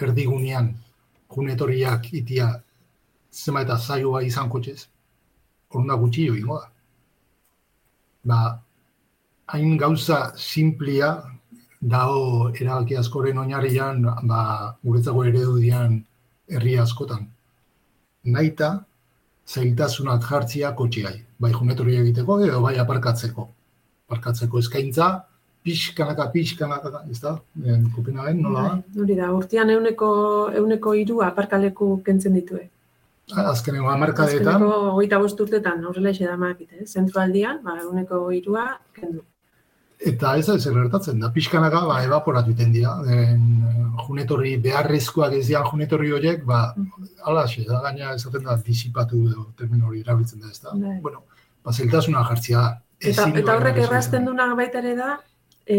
[0.00, 0.74] erdigunean
[1.34, 2.50] junetoriak itia
[3.32, 4.88] zema eta zaioa izan kotxez,
[5.70, 6.68] horunda gutxi jo ingoa.
[8.24, 8.60] Ba,
[9.52, 11.16] hain gauza simplia
[11.84, 14.42] dago erabaki askoren oinarrian, ba,
[14.84, 16.00] guretzako eredu dian
[16.48, 17.26] herri askotan
[18.24, 18.70] naita
[19.44, 21.18] zailtasunak jartzia kotxeai.
[21.38, 23.46] Bai junetoria egiteko edo bai aparkatzeko.
[24.08, 25.08] Aparkatzeko eskaintza,
[25.64, 27.34] pixkanaka, pixkanaka, ez da?
[27.94, 29.02] Kopina ben, nola da?
[29.02, 30.08] Bai, da, urtean euneko,
[30.60, 32.64] euneko iru aparkaleku kentzen ditue.
[33.32, 34.56] Azkeneko amarkadeetan.
[34.56, 36.80] Azkeneko goita bosturtetan, horrela eixe da maakite.
[36.80, 36.88] Eh?
[36.88, 38.66] Zentraldian, ba, euneko irua
[38.96, 39.24] kendu.
[40.04, 42.98] Eta ez da zer gertatzen da, pixkanaka ba, evaporatu iten dira.
[43.08, 43.44] En,
[44.04, 46.74] junetorri beharrezkoak ez dian junetorri horiek, ba,
[47.24, 50.74] ala, da gaina esaten da disipatu edo termino hori erabiltzen da ez da.
[50.74, 50.98] Bai.
[51.02, 51.24] Bueno,
[51.64, 52.80] ba, zeltasuna jartzia da.
[53.00, 55.10] Eta, eta horrek errazten duna baita ere da,
[55.66, 55.78] e,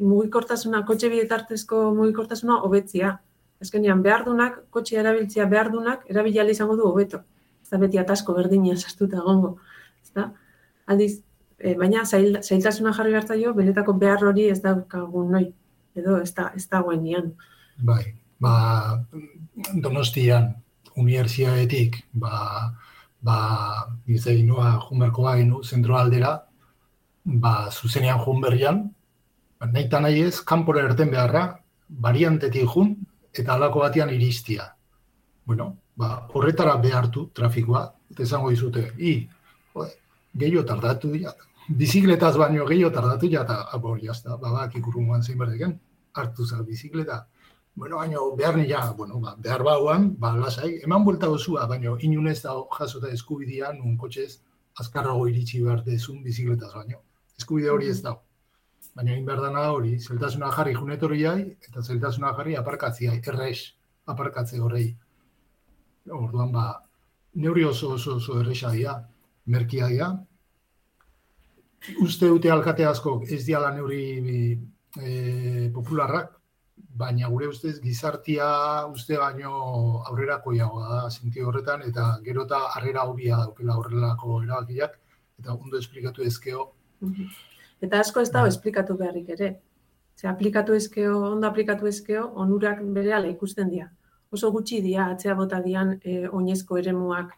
[0.00, 3.16] mugikortasuna, kotxe bietartezko mugikortasuna hobetzia.
[3.62, 7.22] Ezkenean, behar dunak, kotxe erabiltzia behar dunak, erabila izango du hobeto.
[7.62, 9.56] Ez da beti atasko berdina sastuta gongo.
[10.04, 10.28] Ez da?
[10.86, 11.22] Aldiz,
[11.58, 15.46] e, baina zail, zailtasuna jarri hartza jo, benetako behar hori ez daukagun noi,
[15.96, 17.32] edo ez da, ez da nian.
[17.76, 19.02] Bai, ba,
[19.74, 20.54] donostian,
[20.96, 22.72] universiadetik, ba,
[23.20, 23.38] ba,
[24.06, 26.36] bizei noa junberko bainu, zentro aldera,
[27.24, 28.82] ba, zuzenean junberrian,
[29.58, 31.46] ba, nahi eta nahi ez, kanpora erten beharra,
[31.88, 32.96] variantetik jun,
[33.32, 34.72] eta alako batean iristia.
[35.46, 39.18] Bueno, ba, horretara behartu trafikoa, eta esango dizute, i,
[40.36, 41.32] gehiago tardatu dira.
[41.68, 45.78] Bizikletaz baino gehiago tardatu dira, eta abor, jazta, babak ikurrungoan zein berdeken,
[46.14, 47.24] hartu za bizikleta.
[47.76, 52.38] Bueno, baino, behar nila, bueno, ba, behar bauan, ba, lasai, eman buelta gozua, baino, inunez
[52.42, 54.38] da jasota eskubidia, nun kotxez,
[54.80, 57.02] azkarrago iritsi behar dezun bizikletaz baino.
[57.36, 58.14] Eskubide hori ez da.
[58.96, 63.66] Baina, egin behar dana hori, zeltasuna jarri junetoriai, eta zeltasuna jarri aparkatziai, errex,
[64.06, 64.86] aparkatze horrei.
[66.08, 66.70] Orduan, ba,
[67.34, 68.96] neuri oso oso oso erresa dira
[69.46, 70.10] merkia dira.
[72.02, 74.02] Uste dute alkate asko ez diala neuri
[74.98, 76.32] e, popularrak,
[76.96, 78.48] baina gure ustez gizartia
[78.90, 79.52] uste baino
[80.10, 84.98] aurrerako da zinti horretan, eta gero eta harrera hobia daukela horrelako erabakiak,
[85.38, 86.72] eta ondo esplikatu ezkeo.
[87.80, 89.54] Eta asko ez dago esplikatu beharrik ere.
[90.16, 93.90] Ze aplikatu ezkeo, ondo aplikatu ezkeo, onurak bere ikusten dira.
[94.32, 97.36] Oso gutxi dira, atzea bota dian e, oinezko eremuak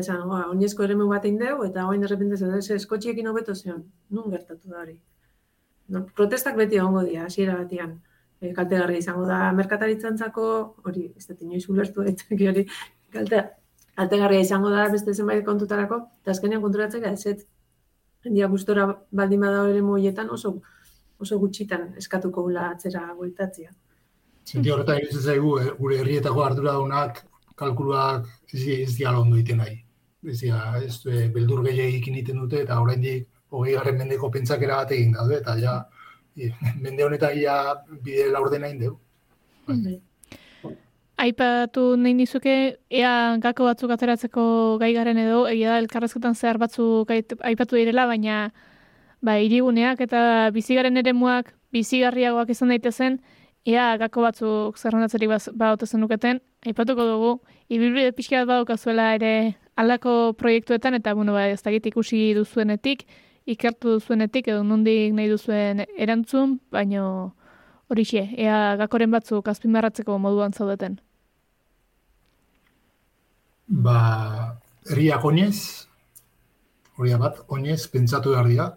[0.00, 4.30] esan, oa, oinezko ere bat indeu, eta oain derrepente zen, ez eskotxiekin hobeto zion, nun
[4.30, 4.98] gertatu da hori.
[5.88, 7.98] No, protestak beti egongo dira, hasiera batean.
[8.40, 10.48] E, kaltegarri izango da merkataritzantzako,
[10.84, 12.02] hori, ez dut inoiz ulertu
[12.50, 12.66] hori,
[13.12, 13.44] kalte,
[13.98, 17.38] kaltegarria izango da beste zenbait kontutarako, eta azkenean konturatzeka ez ez,
[18.24, 20.58] hendia gustora baldin bada ere moietan oso,
[21.18, 23.72] oso gutxitan eskatuko gula atzera bueltatzia.
[24.48, 27.24] Zinti horretan iruditzen zaigu, eh, gure herrietako arduradunak
[27.58, 29.76] kalkuluak ez, ez diala ondo iten nahi.
[30.22, 35.14] Dira, ez e, beldur gehiagik iten dute, eta oraindik hogei garren mendeko pentsakera bat egin
[35.14, 35.76] daude, eta ja,
[36.36, 36.50] e,
[36.84, 38.98] mende honetan ja bide laurde nahi dugu.
[39.68, 39.98] Bai.
[41.18, 42.54] Aipatu nahi nizuke,
[42.90, 44.42] ea gako batzuk ateratzeko
[44.78, 48.52] gai garen edo, egia da elkarrezketan zehar batzuk aipatu direla, baina
[49.22, 53.18] ba, iriguneak eta bizigaren eremuak bizigarriagoak izan daitezen,
[53.68, 55.28] Ia, gako batzuk zerrendatzerik
[55.60, 57.32] baute zenuketen, aipatuko dugu,
[57.68, 59.32] ibilbide pixka bat badaukazuela ere
[59.76, 63.04] aldako proiektuetan, eta bueno, ba, ez dakit ikusi duzuenetik,
[63.44, 67.04] ikertu duzuenetik, edo nondik nahi duzuen erantzun, baino
[67.92, 70.96] hori xe, ea gakoren batzuk azpimarratzeko moduan zaudeten.
[73.68, 74.00] Ba,
[74.88, 75.58] herriak oinez,
[76.96, 78.68] hori bat, oinez, pentsatu behar dira,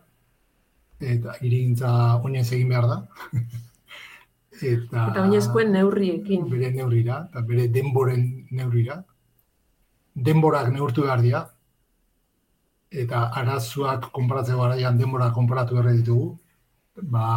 [1.00, 3.04] eta irigintza oinez egin behar da.
[4.64, 6.46] eta, eta oinezkoen neurriekin.
[6.52, 9.02] Bere neurrira, eta bere denboren neurrira.
[10.16, 11.46] Denborak neurtu behar dira,
[12.92, 16.34] eta arazuak konparatzeko garaian denbora konparatu behar ditugu.
[17.12, 17.28] Ba,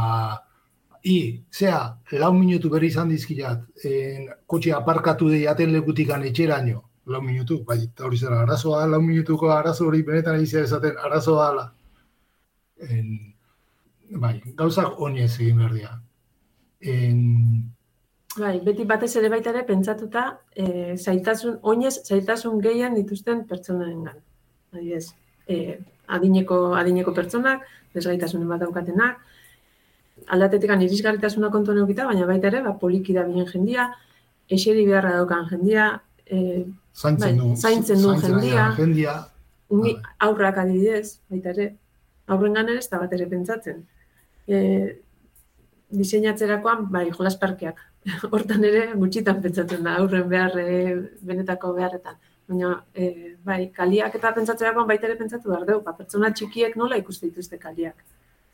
[1.04, 1.78] i, zea,
[2.18, 8.08] lau minutu berri izan dizkilat, en, kotxe aparkatu deiaten lekutikan etxeraino, lau minutu, bai, eta
[8.08, 11.66] hori zera, arazoa lau minutuko arazo hori benetan izia esaten, arazoa da,
[12.88, 13.12] en,
[14.24, 15.94] bai, gauzak oinez egin behar dira.
[16.84, 17.74] En,
[18.34, 20.24] Bai, beti batez ere baita ere pentsatuta
[20.58, 24.16] e, zaitasun, oinez zaitasun gehien dituzten pertsonengan.
[24.74, 25.12] Adibidez,
[25.46, 25.76] e,
[26.16, 27.62] adineko, adineko pertsonak,
[27.94, 29.20] desgaitasunen bat daukatenak,
[30.34, 33.86] aldatetik irisgarritasuna kontuan eukita, baina baita ere, ba, poliki da bilen jendia,
[34.50, 35.86] eseri beharra daukan jendia,
[36.26, 39.16] e, zaintzen bai, zaintzen du jendia, jendia,
[39.70, 39.94] Bai.
[40.26, 41.70] aurrak adibidez, baita ere,
[42.26, 43.84] aurren ere ez da bat ere pentsatzen.
[44.48, 44.58] E,
[45.98, 47.80] diseinatzerakoan, bai, jolas parkeak.
[48.32, 52.18] Hortan ere gutxitan pentsatzen da, aurren behar, e, benetako beharretan.
[52.48, 56.98] Baina, e, bai, kaliak eta pentsatzerakoan baita ere pentsatu behar dugu, ba, pertsona txikiek nola
[57.00, 57.96] ikuste dituzte kaliak.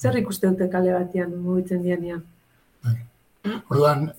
[0.00, 2.22] Zer ikuste dute kale batean mugitzen dianean?
[3.70, 4.10] Orduan,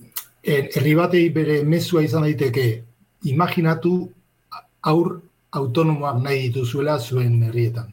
[0.44, 2.68] er- herri batei bere mezua izan daiteke,
[3.32, 3.96] imaginatu
[4.92, 7.92] aur autonomoak nahi dituzuela zuen herrietan.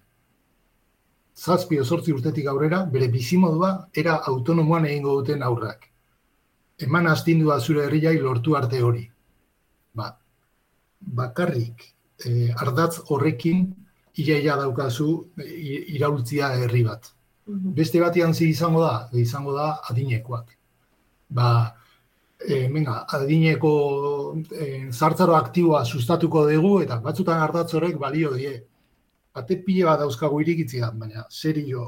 [1.38, 3.70] Zazpi osortzi urtetik aurrera, bere bizimodua
[4.02, 5.84] era autonomoan egingo duten aurrak.
[6.86, 9.04] Eman astindua zure herriai lortu arte hori.
[9.94, 10.08] Ba,
[11.20, 11.84] bakarrik
[12.26, 13.68] eh, ardatz horrekin
[14.18, 17.12] iaia daukazu eh, iraultzia herri bat.
[17.48, 20.50] Beste batean zi izango da, izango da adinekoak.
[21.38, 21.50] Ba,
[22.38, 23.70] e, venga, adineko
[24.52, 28.52] e, zartzaro aktiboa sustatuko dugu eta batzutan ardatz horrek balio die.
[29.34, 31.84] Bate pile bat dauzkagu irikitzea, baina serio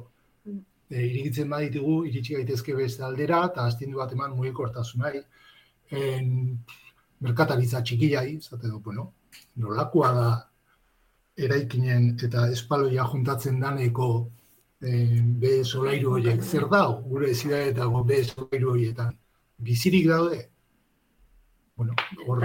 [0.90, 5.22] e, irikitzen baditugu, iritsi gaitezke beste aldera eta astindu bat eman mugikortasunari.
[5.90, 6.28] En,
[7.20, 9.10] merkataritza txikiai, zate du, bueno,
[9.60, 10.28] nolakoa da
[11.40, 14.10] eraikinen eta espaloia juntatzen daneko
[14.82, 16.42] eh, be solairu horiek.
[16.42, 19.14] Zer da, gure zidaetako be solairu horietan?
[19.60, 20.40] Bizirik daude?
[21.76, 21.94] Bueno,
[22.26, 22.44] hor,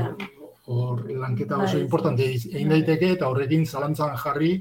[0.72, 1.84] hor lanketa oso Bai.
[1.84, 4.54] importante egin daiteke eta horrekin zalantzan jarri,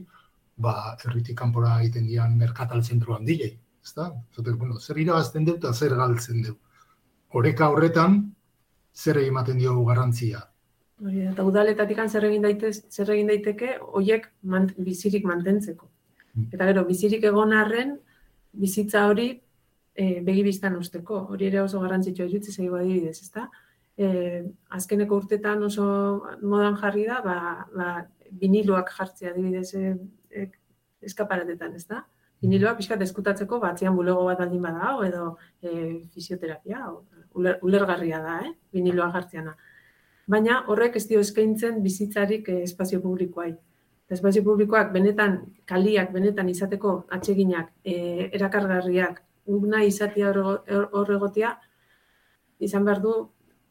[0.57, 3.59] ba, herritik kanpora egiten dian merkatal zentru handiei.
[3.85, 4.13] Ezta?
[4.35, 6.59] Zate, bueno, zer irabazten dut eta zer galtzen dut.
[7.35, 8.21] Oreka horretan,
[8.95, 10.41] zer ematen diogu garrantzia.
[11.03, 15.91] Hori eta udaletatik zer egin daitez, zer egin daiteke hoiek mant, bizirik mantentzeko.
[16.53, 17.97] Eta gero bizirik egon arren
[18.53, 19.29] bizitza hori
[19.95, 21.27] e, begibistan usteko.
[21.35, 23.49] Hori ere oso garrantzitsua irutzi zaigu adibidez, ezta?
[23.97, 24.43] E,
[24.79, 25.87] azkeneko urtetan oso
[26.43, 27.39] modan jarri da, ba,
[27.75, 27.91] ba,
[28.41, 29.95] viniloak jartzea adibidez e,
[30.35, 30.49] e,
[31.03, 32.03] eskaparatetan, ezta?
[32.43, 37.05] Viniloak pixkat eskutatzeko batzean bulego bat baldin bada, edo e, fisioterapia, o,
[37.41, 38.53] uler, ulergarria da, eh?
[38.75, 39.55] viniloa jartzeana
[40.27, 43.53] baina horrek ez dio eskaintzen bizitzarik eh, espazio publikoai.
[44.15, 49.23] Espazio publikoak benetan, kaliak benetan izateko atseginak, eh, erakargarriak,
[49.59, 51.55] una izatea hor hor egotea,
[52.61, 53.15] izan behar du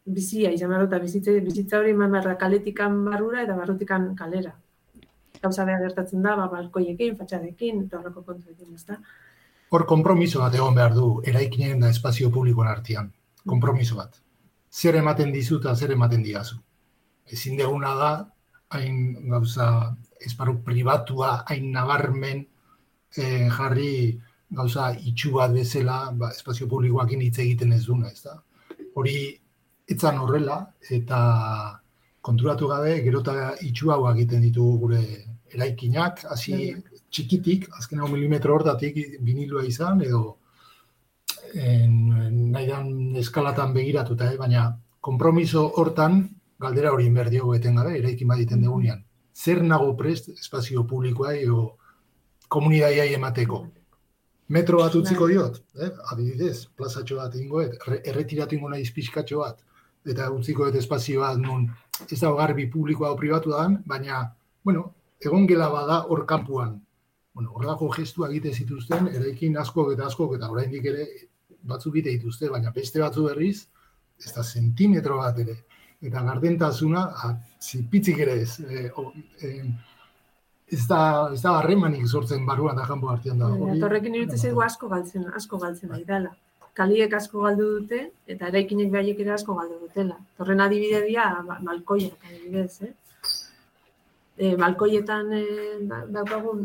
[0.06, 1.00] bizia, izan behar du, eta
[1.46, 4.56] bizitza, hori eman behar da kaletikan barrura eta barrutikan kalera.
[5.44, 9.00] Gauza behar gertatzen da, ba, balkoiekin, fatxadekin, eta horreko kontuekin, ez da?
[9.74, 13.10] Hor konpromiso bat egon behar du eraikinen da espazio publikoan artean.
[13.50, 14.16] Konpromiso bat.
[14.72, 16.60] Zer ematen dizu eta zer ematen diazu.
[17.28, 18.12] Ezin deguna da,
[18.78, 19.68] hain gauza
[20.22, 22.46] esparru pribatua, hain nabarmen
[23.18, 23.94] eh, jarri
[24.54, 28.38] gauza itxu bat bezala, ba, espazio publikoakin hitz egiten ez duna, ez da.
[28.96, 29.18] Hori
[29.90, 30.60] etzan horrela,
[30.98, 31.20] eta
[32.24, 35.04] konturatu gabe, gerota itxu hau egiten ditugu gure
[35.54, 36.76] eraikinak, hasi
[37.14, 40.38] txikitik, azken hau milimetro hortatik vinilua izan, edo
[41.54, 42.00] en,
[42.54, 42.90] nahi dan
[43.22, 44.38] eskalatan begiratuta, eh?
[44.38, 44.72] baina
[45.04, 46.24] konpromiso hortan
[46.64, 49.04] galdera hori inber etengabe, eraikin baditen degunean.
[49.34, 51.78] Zer nago prest espazio publikoa edo
[52.48, 53.66] komunidaiai emateko?
[54.54, 55.92] Metro bat utziko diot, eh?
[56.12, 59.62] adibidez, plazatxo bat ingoet, erretiratu ingo nahi pixkatxo bat,
[60.06, 61.70] eta utziko dut espazio bat nun
[62.10, 64.24] ez da garbi publikoa o pribatu da, baina,
[64.64, 64.92] bueno,
[65.26, 66.82] egon gela bada hor kanpuan.
[67.34, 71.08] Bueno, horrelako gestua egite zituzten, eraikin asko eta asko eta oraindik ere
[71.70, 73.68] batzu bite dituzte, baina beste batzu berriz,
[74.20, 75.58] ez da sentimetro bat ere.
[76.04, 77.34] Eta gardentasuna, ah,
[77.64, 78.60] zipitzik ere ez.
[78.60, 79.52] E, o, e,
[80.74, 81.02] ez da,
[81.34, 83.52] ez da harremanik sortzen barruan da kanpo artean da.
[83.88, 86.34] Horrekin irutzen zaigu asko galtzen, asko galtzen ari dela.
[86.74, 90.18] Kaliek asko galdu dute, eta eraikinek behaiek ere asko galdu dutela.
[90.42, 92.94] Horren adibide dira, ba, balkoiak adibidez, eh?
[94.38, 95.44] E, balkoietan e,
[95.90, 96.64] da- daukagun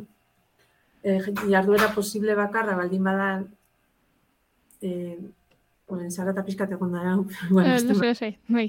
[1.02, 1.18] e,
[1.50, 3.26] jarduera posible bakarra baldin bada
[4.80, 5.18] e,
[5.88, 7.16] bueno, zarata pizkat egon da,
[7.50, 8.68] bueno, Eh, lasai, lasai, bai.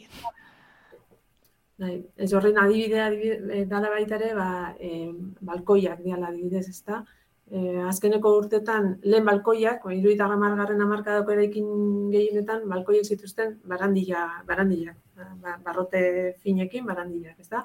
[1.79, 5.13] Bai, ez horren adibidea adibide, dala baita ere, ba, e,
[5.47, 7.05] balkoiak diala adibidez, ezta?
[7.49, 11.69] E, azkeneko urtetan, lehen balkoiak, ba, iruita gamargarren amarkadako eraikin
[12.11, 14.97] gehienetan, balkoiek zituzten barandilla, barandillak,
[15.39, 16.01] ba, barrote
[16.43, 17.63] finekin barandillak, ezta?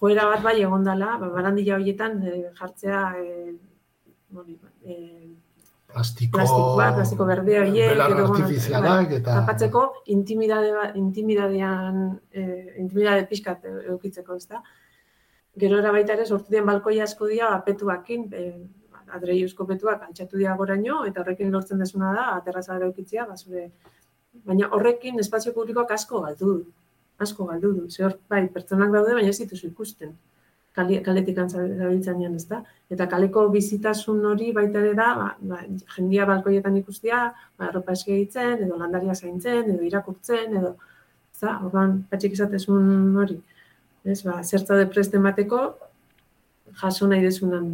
[0.00, 3.54] Joera bat bai egon dela, ba, barandilla horietan e, jartzea e,
[4.34, 4.96] hori, e,
[5.90, 9.40] Plastiko, plastikoa, plastiko berde horiek, edo, artifizialak eta...
[9.40, 9.80] tapatzeko
[10.14, 10.70] intimidade,
[11.00, 12.44] intimidadean, e,
[12.78, 14.62] intimidade pixkat eukitzeko, ez da?
[15.58, 18.44] Gero baita ere, sortu dian balkoi asko dira, ba, petuakin, e,
[19.16, 23.70] adreiuzko petuak altxatu dira goraino, eta horrekin lortzen desuna da, aterrazara eukitzia, ba, zure...
[24.46, 26.60] Baina horrekin espazio publikoak asko galdu du.
[27.20, 27.86] Asko galdu du.
[27.90, 30.14] Ze hor, bai, pertsonak daude, baina ez dituzu ikusten.
[30.76, 32.62] Kali, kaletik zabiltzen ez da.
[32.90, 35.58] Eta kaleko bizitasun hori baita ere da, ba, ba,
[35.96, 37.24] jendia balkoietan ikustia,
[37.58, 40.76] ba, erropa egiten, edo landaria zaintzen, edo irakurtzen, edo,
[41.34, 43.40] ez da, orduan, patxik izatezun hori.
[44.04, 45.64] Ez, ba, zertza de preste emateko,
[46.80, 47.66] jaso nahi desunan,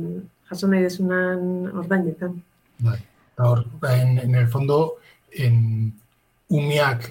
[0.49, 2.41] jaso nahi desunan ordainetan.
[2.81, 2.99] Bai.
[3.37, 4.97] Eta hor, en, en el fondo,
[5.37, 5.93] en
[6.49, 7.11] umiak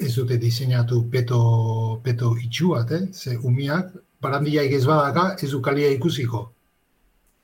[0.00, 3.08] ez dute diseinatu peto, peto itxu bat, eh?
[3.12, 3.92] Ze umiak,
[4.22, 6.42] barandiaik ez badaka, ez du kalia ikusiko.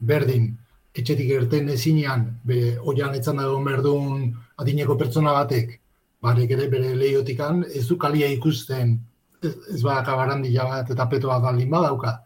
[0.00, 0.50] Berdin,
[0.94, 4.28] etxetik erten ezinean, be, oian etzan dago berdun
[4.62, 5.80] adineko pertsona batek,
[6.22, 8.94] barek ere bere lehiotikan, ez du kalia ikusten,
[9.42, 12.18] ez, ez badaka barandila bat eta peto bat baldin badauka.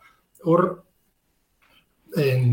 [0.45, 0.68] Hor,
[2.16, 2.45] en,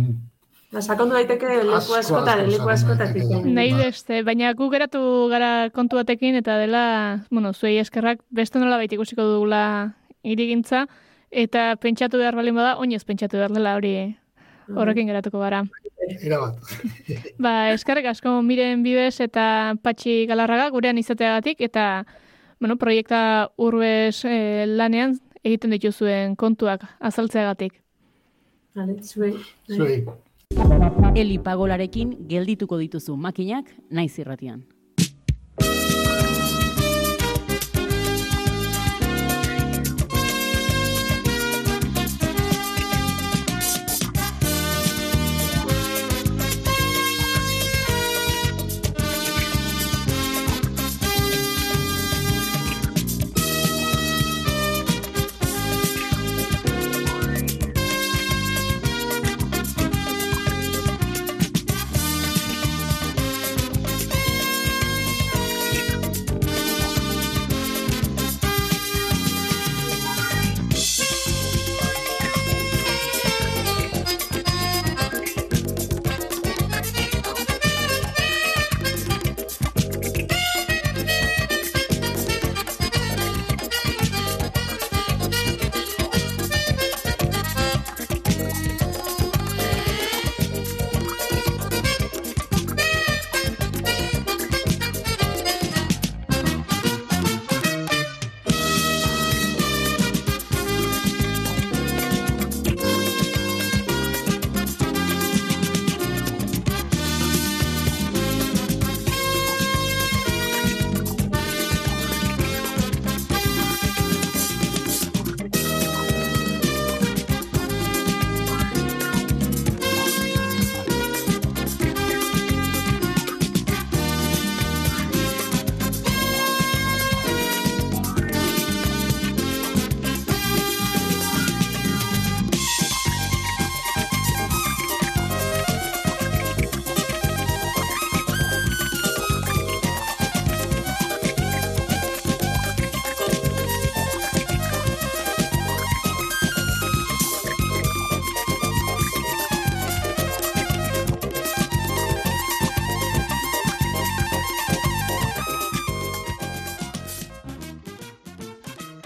[0.82, 3.23] sakondu daiteke leku Asko, askotan, asko leku askotatik.
[3.23, 3.53] daiteke.
[3.53, 3.78] Nahi Ba.
[3.86, 5.01] beste, baina gu geratu
[5.32, 10.88] gara kontu batekin eta dela, bueno, zuei eskerrak beste nola baita ikusiko dugula irigintza
[11.32, 14.15] eta pentsatu behar balin bada, oinez pentsatu behar dela hori
[14.76, 15.63] horrekin geratuko gara.
[16.23, 16.55] era bat.
[17.43, 22.05] Ba, eskerrek asko miren bibes eta patxi galarraga gurean izateagatik eta
[22.59, 27.82] bueno, proiekta urbes eh, lanean egiten dituzuen kontuak azaltzeagatik.
[28.76, 29.36] Vale, zuei.
[29.69, 30.03] Zuei.
[31.16, 34.64] Eli pagolarekin geldituko dituzu makinak naiz irratian.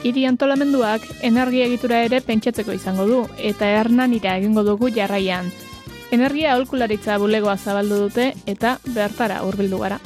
[0.04, 5.52] Hiri antolamenduak energia egitura ere pentsatzeko izango du, eta hernanira egingo dugu jarraian.
[6.16, 10.00] Energia aholkularitza bulegoa zabaldu dute eta bertara hurbildu gara.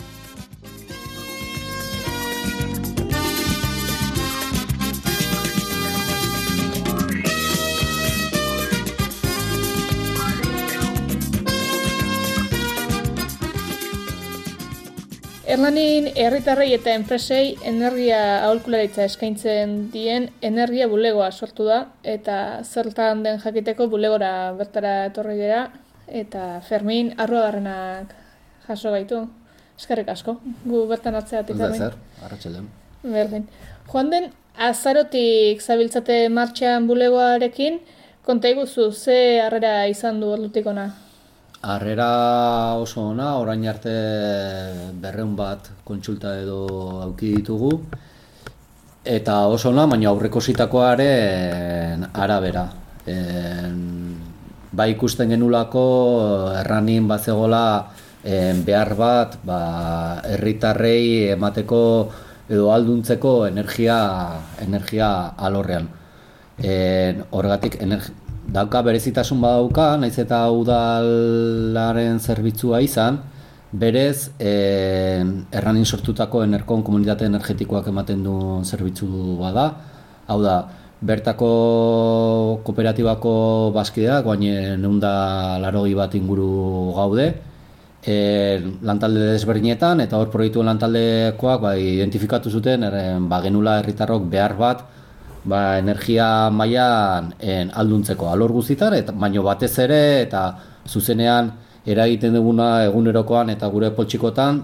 [15.54, 21.78] Erlanin herritarrei eta enpresei energia aholkularitza eskaintzen dien energia bulegoa sortu da
[22.14, 25.60] eta zertan den jakiteko bulegora bertara etorri dira
[26.08, 28.16] eta Fermin arruagarrenak
[28.66, 29.22] jaso gaitu.
[29.78, 31.78] Eskerrik asko, gu bertan da Fermin.
[31.78, 31.94] zer,
[32.26, 32.68] arratsaldean.
[33.04, 33.48] Berdin.
[33.92, 37.80] Joan den, azarotik zabiltzate martxan bulegoarekin,
[38.26, 40.90] konta iguzu, ze harrera izan du ordutik ona?
[41.64, 43.92] Harrera oso ona, orain arte
[45.00, 46.58] berreun bat kontsulta edo
[47.06, 47.72] auki ditugu.
[49.04, 52.66] eta oso ona, baina aurreko zitakoaren arabera.
[53.08, 53.80] En,
[54.72, 55.84] bai ikusten genulako
[56.60, 57.66] erranin bat zegoela
[58.68, 59.60] behar bat ba,
[60.36, 61.82] herritarrei emateko
[62.50, 64.00] edo alduntzeko energia,
[64.68, 65.88] energia alorrean.
[66.58, 68.12] En, horregatik, energi,
[68.54, 73.18] dauka berezitasun badauka, naiz eta udalaren zerbitzua izan,
[73.74, 79.10] berez en, erranin sortutako enerkon komunitate energetikoak ematen du zerbitzu
[79.42, 79.66] bada.
[80.30, 80.60] Hau da,
[81.02, 81.50] bertako
[82.64, 83.34] kooperatibako
[83.76, 85.14] bazkideak, baina neunda
[85.64, 87.28] larogi bat inguru gaude,
[88.06, 88.16] e,
[88.86, 94.86] lantalde desberdinetan, eta hor proiektuen lantaldekoak ba, identifikatu zuten, er, ba, genula herritarrok behar bat,
[95.46, 100.46] ba, energia mailan en, alduntzeko alor guztietan, eta baino batez ere eta
[100.88, 101.52] zuzenean
[101.86, 104.62] eragiten duguna egunerokoan eta gure poltsikotan,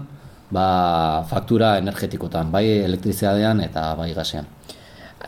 [0.50, 4.48] ba, faktura energetikotan, bai elektrizitatean eta bai gasean.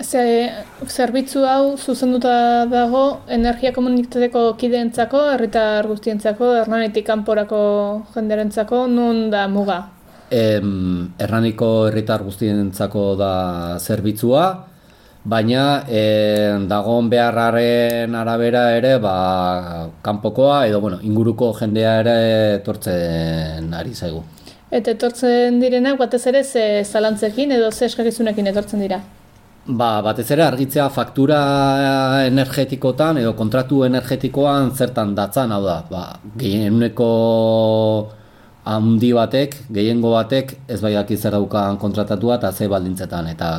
[0.01, 0.49] Ze,
[0.89, 7.61] zerbitzu hau zuzenduta dago energia komunitateko kideentzako, herritar guztientzako, ernanetik kanporako
[8.15, 9.83] jenderentzako, nun da muga?
[10.33, 13.33] Em, erraniko herritar guztientzako da
[13.79, 14.47] zerbitzua,
[15.25, 16.03] baina e,
[16.69, 22.17] dagoen beharraren arabera ere ba, kanpokoa edo bueno, inguruko jendea ere
[22.59, 24.23] etortzen ari zaigu.
[24.73, 29.01] Eta etortzen direnak batez ere ze zalantzekin edo ze eskakizunekin etortzen dira?
[29.67, 31.39] Ba, batez ere argitzea faktura
[32.27, 36.03] energetikotan edo kontratu energetikoan zertan datzan, hau da, ba,
[36.41, 37.11] gehienuneko
[38.65, 43.53] handi batek, gehiengo batek ez baiak zer daukan kontratatua eta ze baldintzetan, eta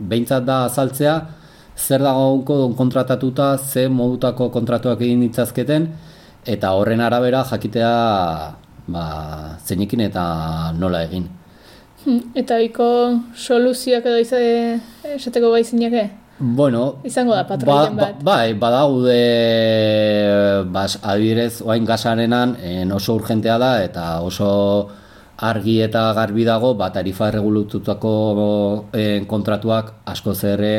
[0.00, 1.16] behintzat da azaltzea,
[1.76, 5.88] zer dago kontratatuta, ze modutako kontratuak egin ditzazketen,
[6.46, 7.92] eta horren arabera jakitea
[8.88, 9.04] ba,
[9.64, 10.24] zeinekin eta
[10.78, 11.28] nola egin.
[12.04, 12.88] Hmm, eta iko
[13.36, 14.80] soluzioak edo izate,
[15.16, 16.08] esateko gai zineke?
[16.40, 18.22] Bueno, izango da patroien ba, bat.
[18.24, 19.18] Ba, bai, badaude
[20.72, 24.48] bas, adibidez, oain gasarenan en oso urgentea da eta oso
[25.40, 28.12] argi eta garbi dago ba, tarifa erregulututako
[28.92, 30.74] en, kontratuak asko zerre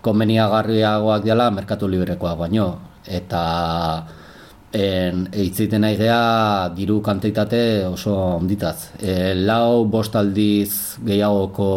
[0.00, 2.68] konbeniagarriagoak dela merkatu librekoak baino.
[3.06, 3.42] Eta
[4.72, 5.98] en, eitziten nahi
[6.76, 8.92] diru kantitate oso onditaz.
[9.02, 11.70] E, lau bost aldiz gehiagoko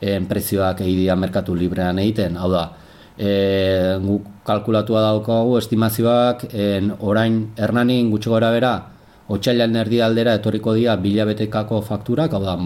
[0.00, 2.70] en, prezioak egidia merkatu librean egiten, hau da,
[3.16, 8.89] e, guk kalkulatua daukagu estimazioak en, orain hernanin gutxi gora bera,
[9.30, 12.56] Otsailan erdi aldera etorriko dira bilabetekako fakturak, hau da,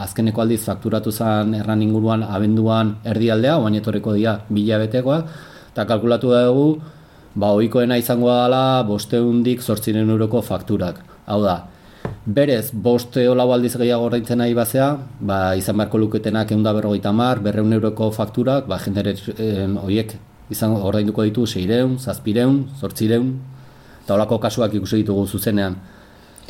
[0.00, 5.18] azkeneko aldiz fakturatu zen erran inguruan abenduan erdi aldea, oain etorriko dira bilabetekoa,
[5.74, 6.64] eta kalkulatu dugu,
[7.34, 11.04] ba, oikoena izango dela bosteundik sortzinen euroko fakturak.
[11.26, 11.58] Hau da,
[12.24, 14.88] berez, boste hola aldiz gehiago horreintzen nahi bazea,
[15.20, 19.18] ba, izan beharko luketenak egun da berrogeita mar, berreun euroko fakturak, ba, jendere
[19.84, 20.16] horiek
[20.50, 23.34] izan ordainduko ditu seireun, zazpireun, zortzireun,
[24.10, 25.76] eta holako kasuak ikusi ditugu zuzenean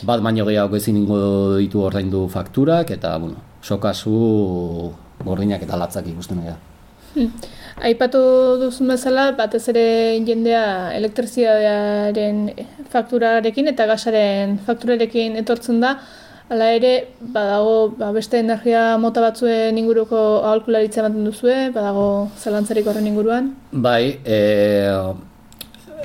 [0.08, 1.16] bat baino gehiago ezin ingo
[1.60, 4.14] ditu ordaindu fakturak eta bueno, so kasu
[5.20, 6.56] gordinak eta latzak ikusten dira.
[7.12, 7.28] Hmm.
[7.84, 8.22] Aipatu
[8.62, 9.84] duzun bezala, batez ere
[10.24, 10.64] jendea
[10.96, 12.48] elektrizidadearen
[12.88, 15.98] fakturarekin eta gasaren fakturarekin etortzen da,
[16.50, 22.06] Hala ere, badago ba, beste energia mota batzuen inguruko aholkularitza ematen duzue, badago
[22.42, 23.52] zalantzarik horren inguruan?
[23.70, 24.40] Bai, e,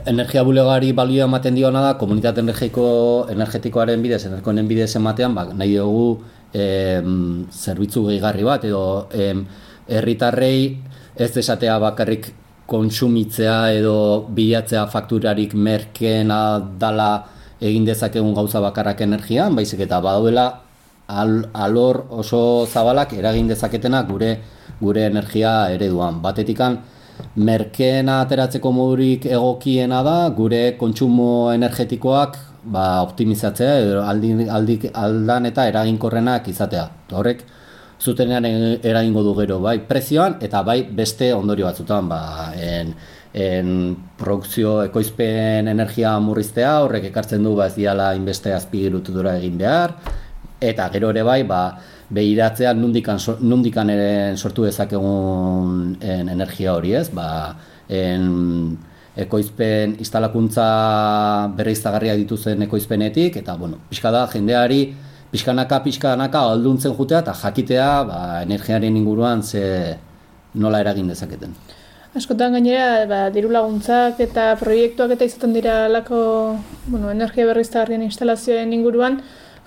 [0.06, 5.76] energia bulegari balio ematen diona da komunitate energetiko energetikoaren bidez, enerkoenen bidez ematean, ba, nahi
[5.78, 6.22] dugu
[6.53, 8.84] em, zerbitzu gehigarri bat edo
[9.89, 10.78] herritarrei
[11.18, 12.32] ez desatea bakarrik
[12.70, 17.26] kontsumitzea edo bilatzea fakturarik merkena dala
[17.62, 20.47] egin dezakegun gauza bakarrak energian, baizik eta badauela
[21.08, 24.32] al, alor oso zabalak eragin dezaketenak gure
[24.82, 26.20] gure energia ereduan.
[26.22, 26.82] Batetikan,
[27.36, 35.68] merkeena ateratzeko modurik egokiena da gure kontsumo energetikoak ba, optimizatzea edo aldi, aldi, aldan eta
[35.70, 36.88] eraginkorrenak izatea.
[37.13, 37.43] Horrek
[38.01, 38.45] zutenean
[38.84, 42.22] eragingo du gero bai prezioan eta bai beste ondorio batzutan ba,
[42.59, 42.93] en,
[43.34, 49.95] en produkzio ekoizpen energia murriztea horrek ekartzen du ba, ez diala inbeste azpigirututura egin behar
[50.61, 51.61] eta gero ere bai ba,
[52.10, 57.56] behiratzea nundikan, nundikan ere sortu dezakegun en, energia hori ez, ba,
[57.89, 58.78] en,
[59.16, 60.66] ekoizpen instalakuntza
[61.56, 64.82] berreiztagarria dituzen ekoizpenetik, eta, bueno, pixka da, jendeari,
[65.32, 69.95] pixkanaka, pixkanaka, alduntzen jutea, eta jakitea, ba, energiaren inguruan ze
[70.53, 71.56] nola eragin dezaketen.
[72.16, 76.20] Askotan gainera, ba, diru laguntzak eta proiektuak eta izaten dira lako
[76.88, 79.20] bueno, energia berriztagarrien instalazioen inguruan,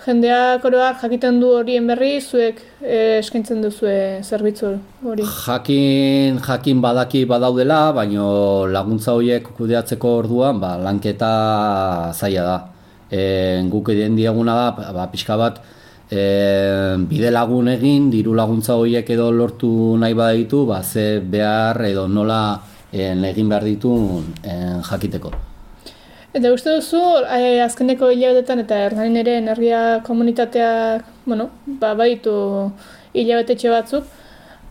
[0.08, 4.70] jendeak oroak jakiten du horien berri, zuek eh, eskaintzen duzue zerbitzu
[5.04, 5.26] hori.
[5.28, 8.28] Jakin, jakin badaki badaudela, baino
[8.72, 11.32] laguntza horiek kudeatzeko orduan, ba, lanketa
[12.14, 12.58] zaila da.
[13.08, 13.20] E,
[13.72, 15.60] guk egin dieguna da, ba, pixka bat,
[16.08, 16.22] e,
[17.10, 22.42] bide lagun egin, diru laguntza horiek edo lortu nahi baditu, ba, ze behar edo nola
[22.92, 23.94] en, egin behar ditu
[24.42, 25.47] en, jakiteko.
[26.36, 27.00] Eta uste duzu,
[27.32, 31.48] eh, azkeneko hilabetetan eta erdain ere energia komunitateak, bueno,
[31.80, 32.34] ba, baitu
[33.14, 34.04] hilabetetxe batzuk,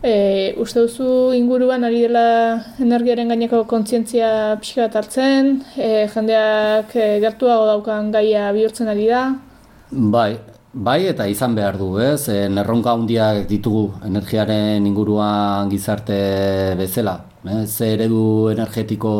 [0.03, 4.29] e, uste duzu inguruan ari dela energiaren gaineko kontzientzia
[4.61, 9.23] pixka bat hartzen, e, jendeak e, gertuago daukan gaia bihurtzen ari da?
[9.89, 10.37] Bai,
[10.73, 12.27] bai eta izan behar du, ez?
[12.29, 17.23] E, erronka handiak ditugu energiaren inguruan gizarte bezala.
[17.47, 17.81] Ez?
[17.81, 19.13] Eredu energetiko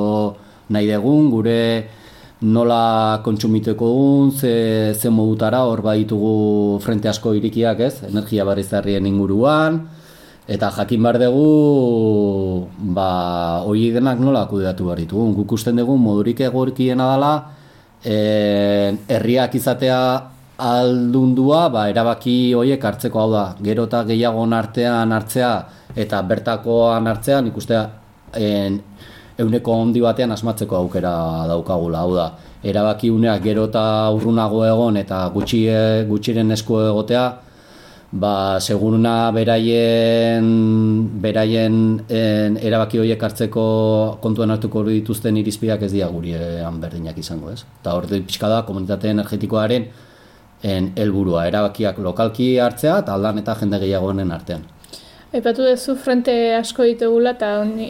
[0.70, 1.62] nahi dugun, gure
[2.42, 8.04] nola kontsumiteko dugun, ze, ze modutara hor baditugu frente asko irikiak, ez?
[8.10, 9.82] Energia barrizarrien inguruan,
[10.48, 15.34] eta jakin behar dugu, ba, hori denak nola kudeatu behar ditugu.
[15.42, 17.34] Guk usten dugu modurik egorkiena dela,
[18.04, 18.18] e,
[19.10, 20.00] herriak izatea
[20.58, 23.46] aldundua, ba, erabaki horiek hartzeko hau da.
[23.64, 25.52] Gero eta gehiagon artean hartzea
[25.98, 27.84] eta bertakoan hartzean ikustea
[28.38, 28.82] en,
[29.38, 31.12] euneko handi batean asmatzeko aukera
[31.50, 32.28] daukagula, hau da.
[32.64, 33.84] Erabaki uneak gero eta
[34.16, 35.66] urrunago egon eta gutxi,
[36.10, 37.26] gutxiren esku egotea,
[38.12, 40.48] ba, seguruna beraien,
[41.22, 41.78] beraien
[42.10, 43.66] en, erabaki horiek hartzeko
[44.24, 47.64] kontuan hartuko dituzten irizpideak ez dira guriean berdinak izango, ez?
[47.82, 49.90] Eta hor pixka da, komunitate energetikoaren
[50.64, 54.66] en helburua erabakiak lokalki hartzea eta aldan eta jende gehiagoenen artean.
[55.36, 57.50] Aipatu duzu frente asko ditugula eta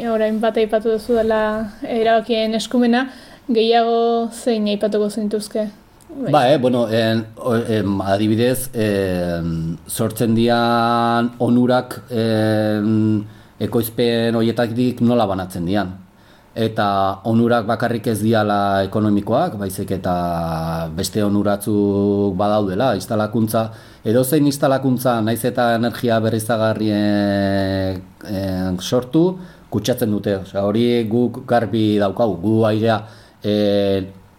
[0.09, 1.41] orain bat aipatu duzu dela
[1.85, 3.03] erabakien eskumena,
[3.47, 5.67] gehiago zein aipatuko zintuzke?
[6.09, 6.31] Bai.
[6.31, 7.25] Ba, eh, bueno, en,
[7.69, 13.25] en, adibidez, en, sortzen dian onurak en,
[13.59, 15.93] ekoizpen horietatik nola banatzen dian
[16.57, 20.13] eta onurak bakarrik ez diala ekonomikoak, baizik eta
[20.97, 23.67] beste onuratzuk badaudela, instalakuntza,
[24.01, 28.41] edo zein instalakuntza naiz eta energia berrizagarrien e,
[28.81, 29.37] sortu,
[29.69, 30.39] kutsatzen dute.
[30.41, 32.97] Osea, hori guk garbi daukagu, gu airea
[33.43, 33.53] e,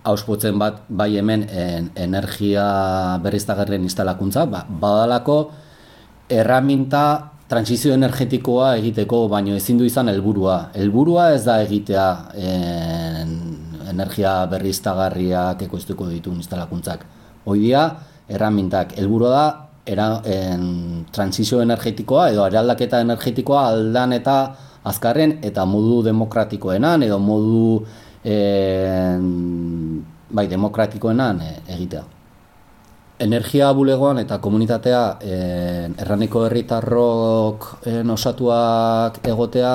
[0.08, 2.66] auspotzen bat bai hemen en, energia
[3.22, 5.38] berriztagarrien instalakuntza, ba, badalako
[6.28, 10.58] erraminta transizio energetikoa egiteko, baino ezin du izan helburua.
[10.76, 13.32] Helburua ez da egitea en,
[13.88, 17.06] energia berriztagarriak ekoiztuko ditu instalakuntzak.
[17.48, 17.86] Hoi dia,
[18.28, 19.46] erramintak, helburua da
[19.88, 24.36] era, en, transizio energetikoa edo eraldaketa energetikoa aldan eta
[24.88, 27.80] azkarren eta modu demokratikoenan edo modu
[28.28, 29.24] en,
[30.28, 32.04] bai, demokratikoenan e, egitea
[33.18, 39.72] energia bulegoan eta komunitatea en, erraniko herritarrok en, osatuak egotea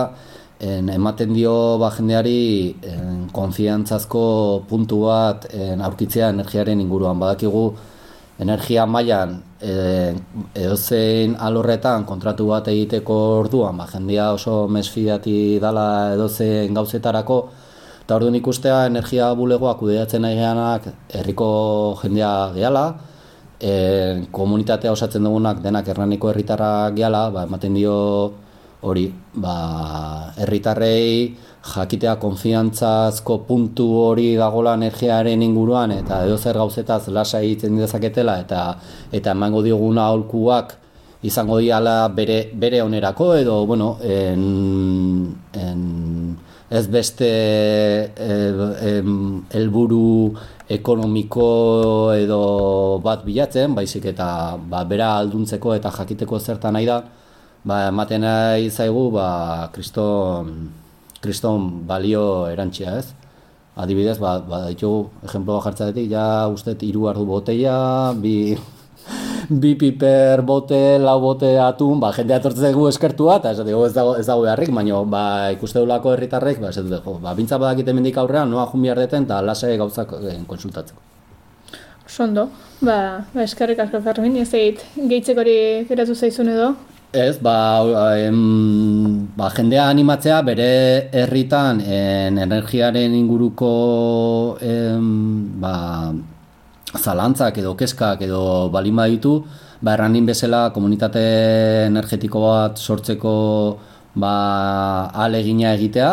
[0.59, 4.23] en, ematen dio ba jendeari en, konfiantzazko
[4.69, 7.19] puntu bat en, aurkitzea energiaren inguruan.
[7.19, 7.65] Badakigu
[8.43, 15.85] energia mailan edozein alorretan kontratu bat egiteko orduan ba jendea oso mesfidati dala
[16.15, 17.37] edozein gauzetarako
[18.03, 20.39] eta orduan ikustea energia bulegoak kudeatzen nahi
[21.13, 21.49] herriko
[22.01, 22.85] jendea gehala
[23.63, 27.95] e, komunitatea osatzen dugunak denak erraniko herritarrak gehala, ba, ematen dio
[28.83, 29.07] hori,
[29.39, 29.55] ba,
[30.43, 31.31] herritarrei
[31.63, 38.63] jakitea konfiantzazko puntu hori dagola energiaren inguruan eta edo zer gauzetaz lasa egiten dezaketela eta
[39.15, 40.75] eta emango dioguna aholkuak
[41.23, 46.37] izango diala bere, bere onerako edo, bueno, en, en,
[46.73, 47.29] ez beste
[49.53, 50.33] helburu
[50.73, 51.47] ekonomiko
[52.17, 52.39] edo
[53.03, 57.01] bat bilatzen, baizik eta ba, bera alduntzeko eta jakiteko zertan nahi da,
[57.63, 59.27] ba, ematen nahi zaigu ba,
[59.75, 60.53] kriston,
[61.21, 63.07] kriston balio erantxia ez.
[63.73, 67.77] Adibidez, ba, ba, ditugu, ejemploa jartzatetik, ja uste hiru ardu boteia,
[68.13, 68.53] bi,
[69.59, 74.25] bi piper bote, lau bote atun, ba, jendea tortzen dugu eskertua, eta ez dago, ez
[74.27, 75.23] dago beharrik, baina ba,
[75.55, 79.27] ikuste dulako herritarrek, ba, ez dut, ba, bintza badakite mendik aurrean, noa jun behar deten,
[79.27, 81.01] eta lasa gauzak eh, konsultatzeko.
[82.07, 82.49] Sondo,
[82.81, 85.55] ba, ba eskerrik asko Fermin, ez egit, gehitzek hori
[85.89, 86.73] geratu zaizun edo?
[87.13, 87.55] Ez, ba,
[88.17, 90.69] em, ba, jendea animatzea bere
[91.13, 93.73] herritan en, energiaren inguruko
[94.65, 95.09] em,
[95.61, 95.73] ba,
[96.99, 99.43] zalantzak edo keskak edo balin baditu,
[99.81, 101.23] ba, erranin bezala komunitate
[101.87, 103.33] energetiko bat sortzeko
[104.15, 104.33] ba,
[105.25, 106.11] alegina egitea,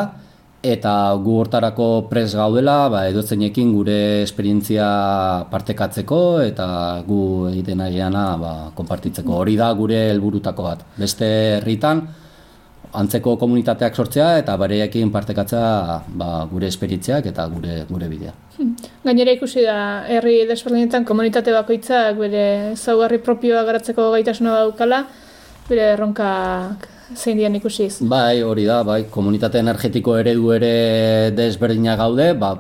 [0.63, 4.89] eta gu hortarako pres gaudela, ba, edozeinekin gure esperientzia
[5.53, 6.67] partekatzeko eta
[7.07, 7.21] gu
[7.53, 9.39] egiten agiana ba, konpartitzeko.
[9.41, 10.85] Hori da gure helburutako bat.
[11.01, 12.05] Beste herritan,
[12.97, 15.67] antzeko komunitateak sortzea eta bareekin partekatzea
[16.21, 18.33] ba, gure esperitzeak eta gure gure bidea.
[19.05, 22.45] Gainera ikusi da herri desberdinetan komunitate bakoitzak bere
[22.77, 25.05] zaugarri propioa garatzeko gaitasuna daukala,
[25.69, 28.01] bere erronkak zein dian ikusiz.
[28.11, 30.75] Bai, hori da, bai, komunitate energetiko eredu ere
[31.37, 32.55] desberdina gaude, ba,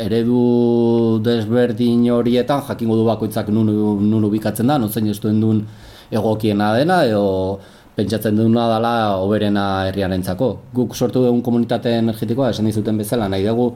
[0.00, 3.70] eredu desberdin horietan jakingo du bakoitzak nun,
[4.10, 5.66] nun ubikatzen da, non zein ez duen
[6.10, 7.60] egokiena dena, edo
[7.96, 10.50] pentsatzen duguna dela oberena herriarentzako.
[10.74, 13.72] Guk sortu dugun komunitate energetikoa, esan dizuten bezala, nahi dugu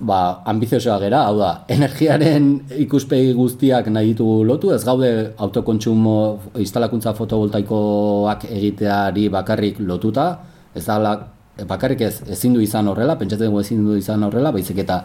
[0.00, 2.50] ba, ambiziosoa gera, hau da, energiaren
[2.84, 5.10] ikuspegi guztiak nahi ditugu lotu, ez gaude
[5.46, 6.14] autokontsumo
[6.62, 10.28] instalakuntza fotovoltaikoak egiteari bakarrik lotuta,
[10.74, 11.16] ez da
[11.66, 15.02] bakarrik ez ezin du izan horrela, pentsatzen dugu ezin du izan horrela, baizik eta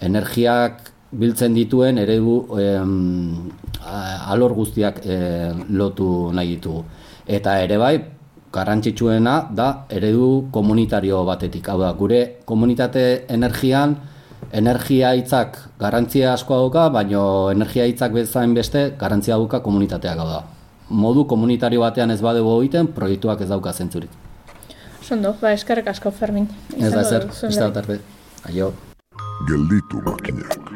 [0.00, 3.50] energiak biltzen dituen eredu em,
[4.30, 5.16] alor guztiak e,
[5.74, 6.84] lotu nahi ditugu
[7.30, 7.94] eta ere bai
[8.52, 11.68] garrantzitsuena da eredu komunitario batetik.
[11.70, 13.94] Hau da, gure komunitate energian
[14.52, 17.22] energia hitzak garrantzia askoa dauka, baino
[17.52, 20.40] energia hitzak bezain beste garrantzia dauka komunitateak hau da.
[20.90, 24.10] Modu komunitario batean ez badego egiten, proiektuak ez dauka zentzurik.
[25.06, 26.48] Sondo, ba, eskarek asko, Fermin.
[26.76, 28.00] Ez da zer, ez da arte.
[28.50, 28.72] Aio.
[29.48, 30.69] Gelditu makinak.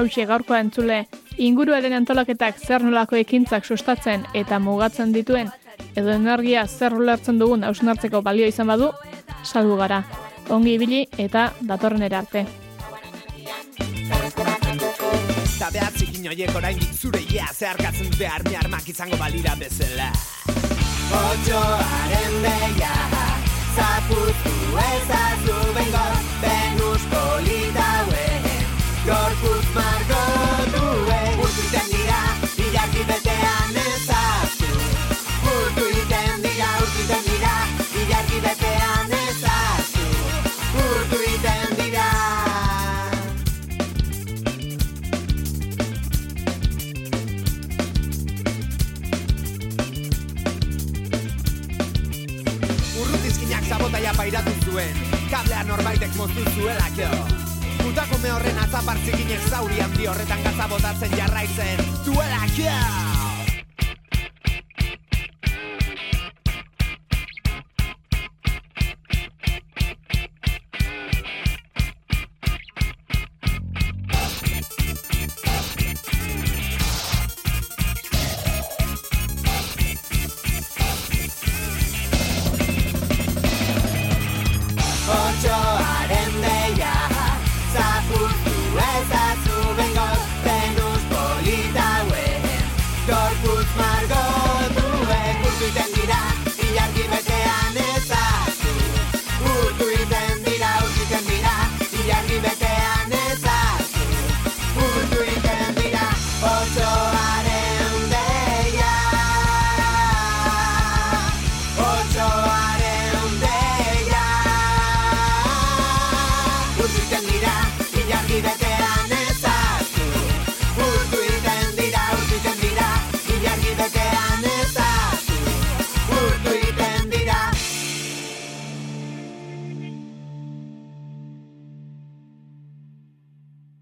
[0.00, 1.02] Hauxe gaurko entzule,
[1.44, 5.50] inguruaren antolaketak zer nolako ekintzak sustatzen eta mugatzen dituen,
[5.92, 8.88] edo energia zer ulertzen dugun hausnartzeko balio izan badu,
[9.44, 9.98] salgu gara.
[10.56, 12.46] Ongi ibili eta datorren arte.
[15.50, 20.08] Eta behatzik inoiek orain zure ia zeharkatzen dute armi armak izango balira bezala.
[21.20, 22.96] Otxoaren beia,
[23.76, 24.56] zapuztu
[24.88, 26.06] ezazu bengo,
[26.40, 28.29] Venus politauen,
[29.10, 30.39] Gorpus Margot.
[60.10, 60.49] Horretan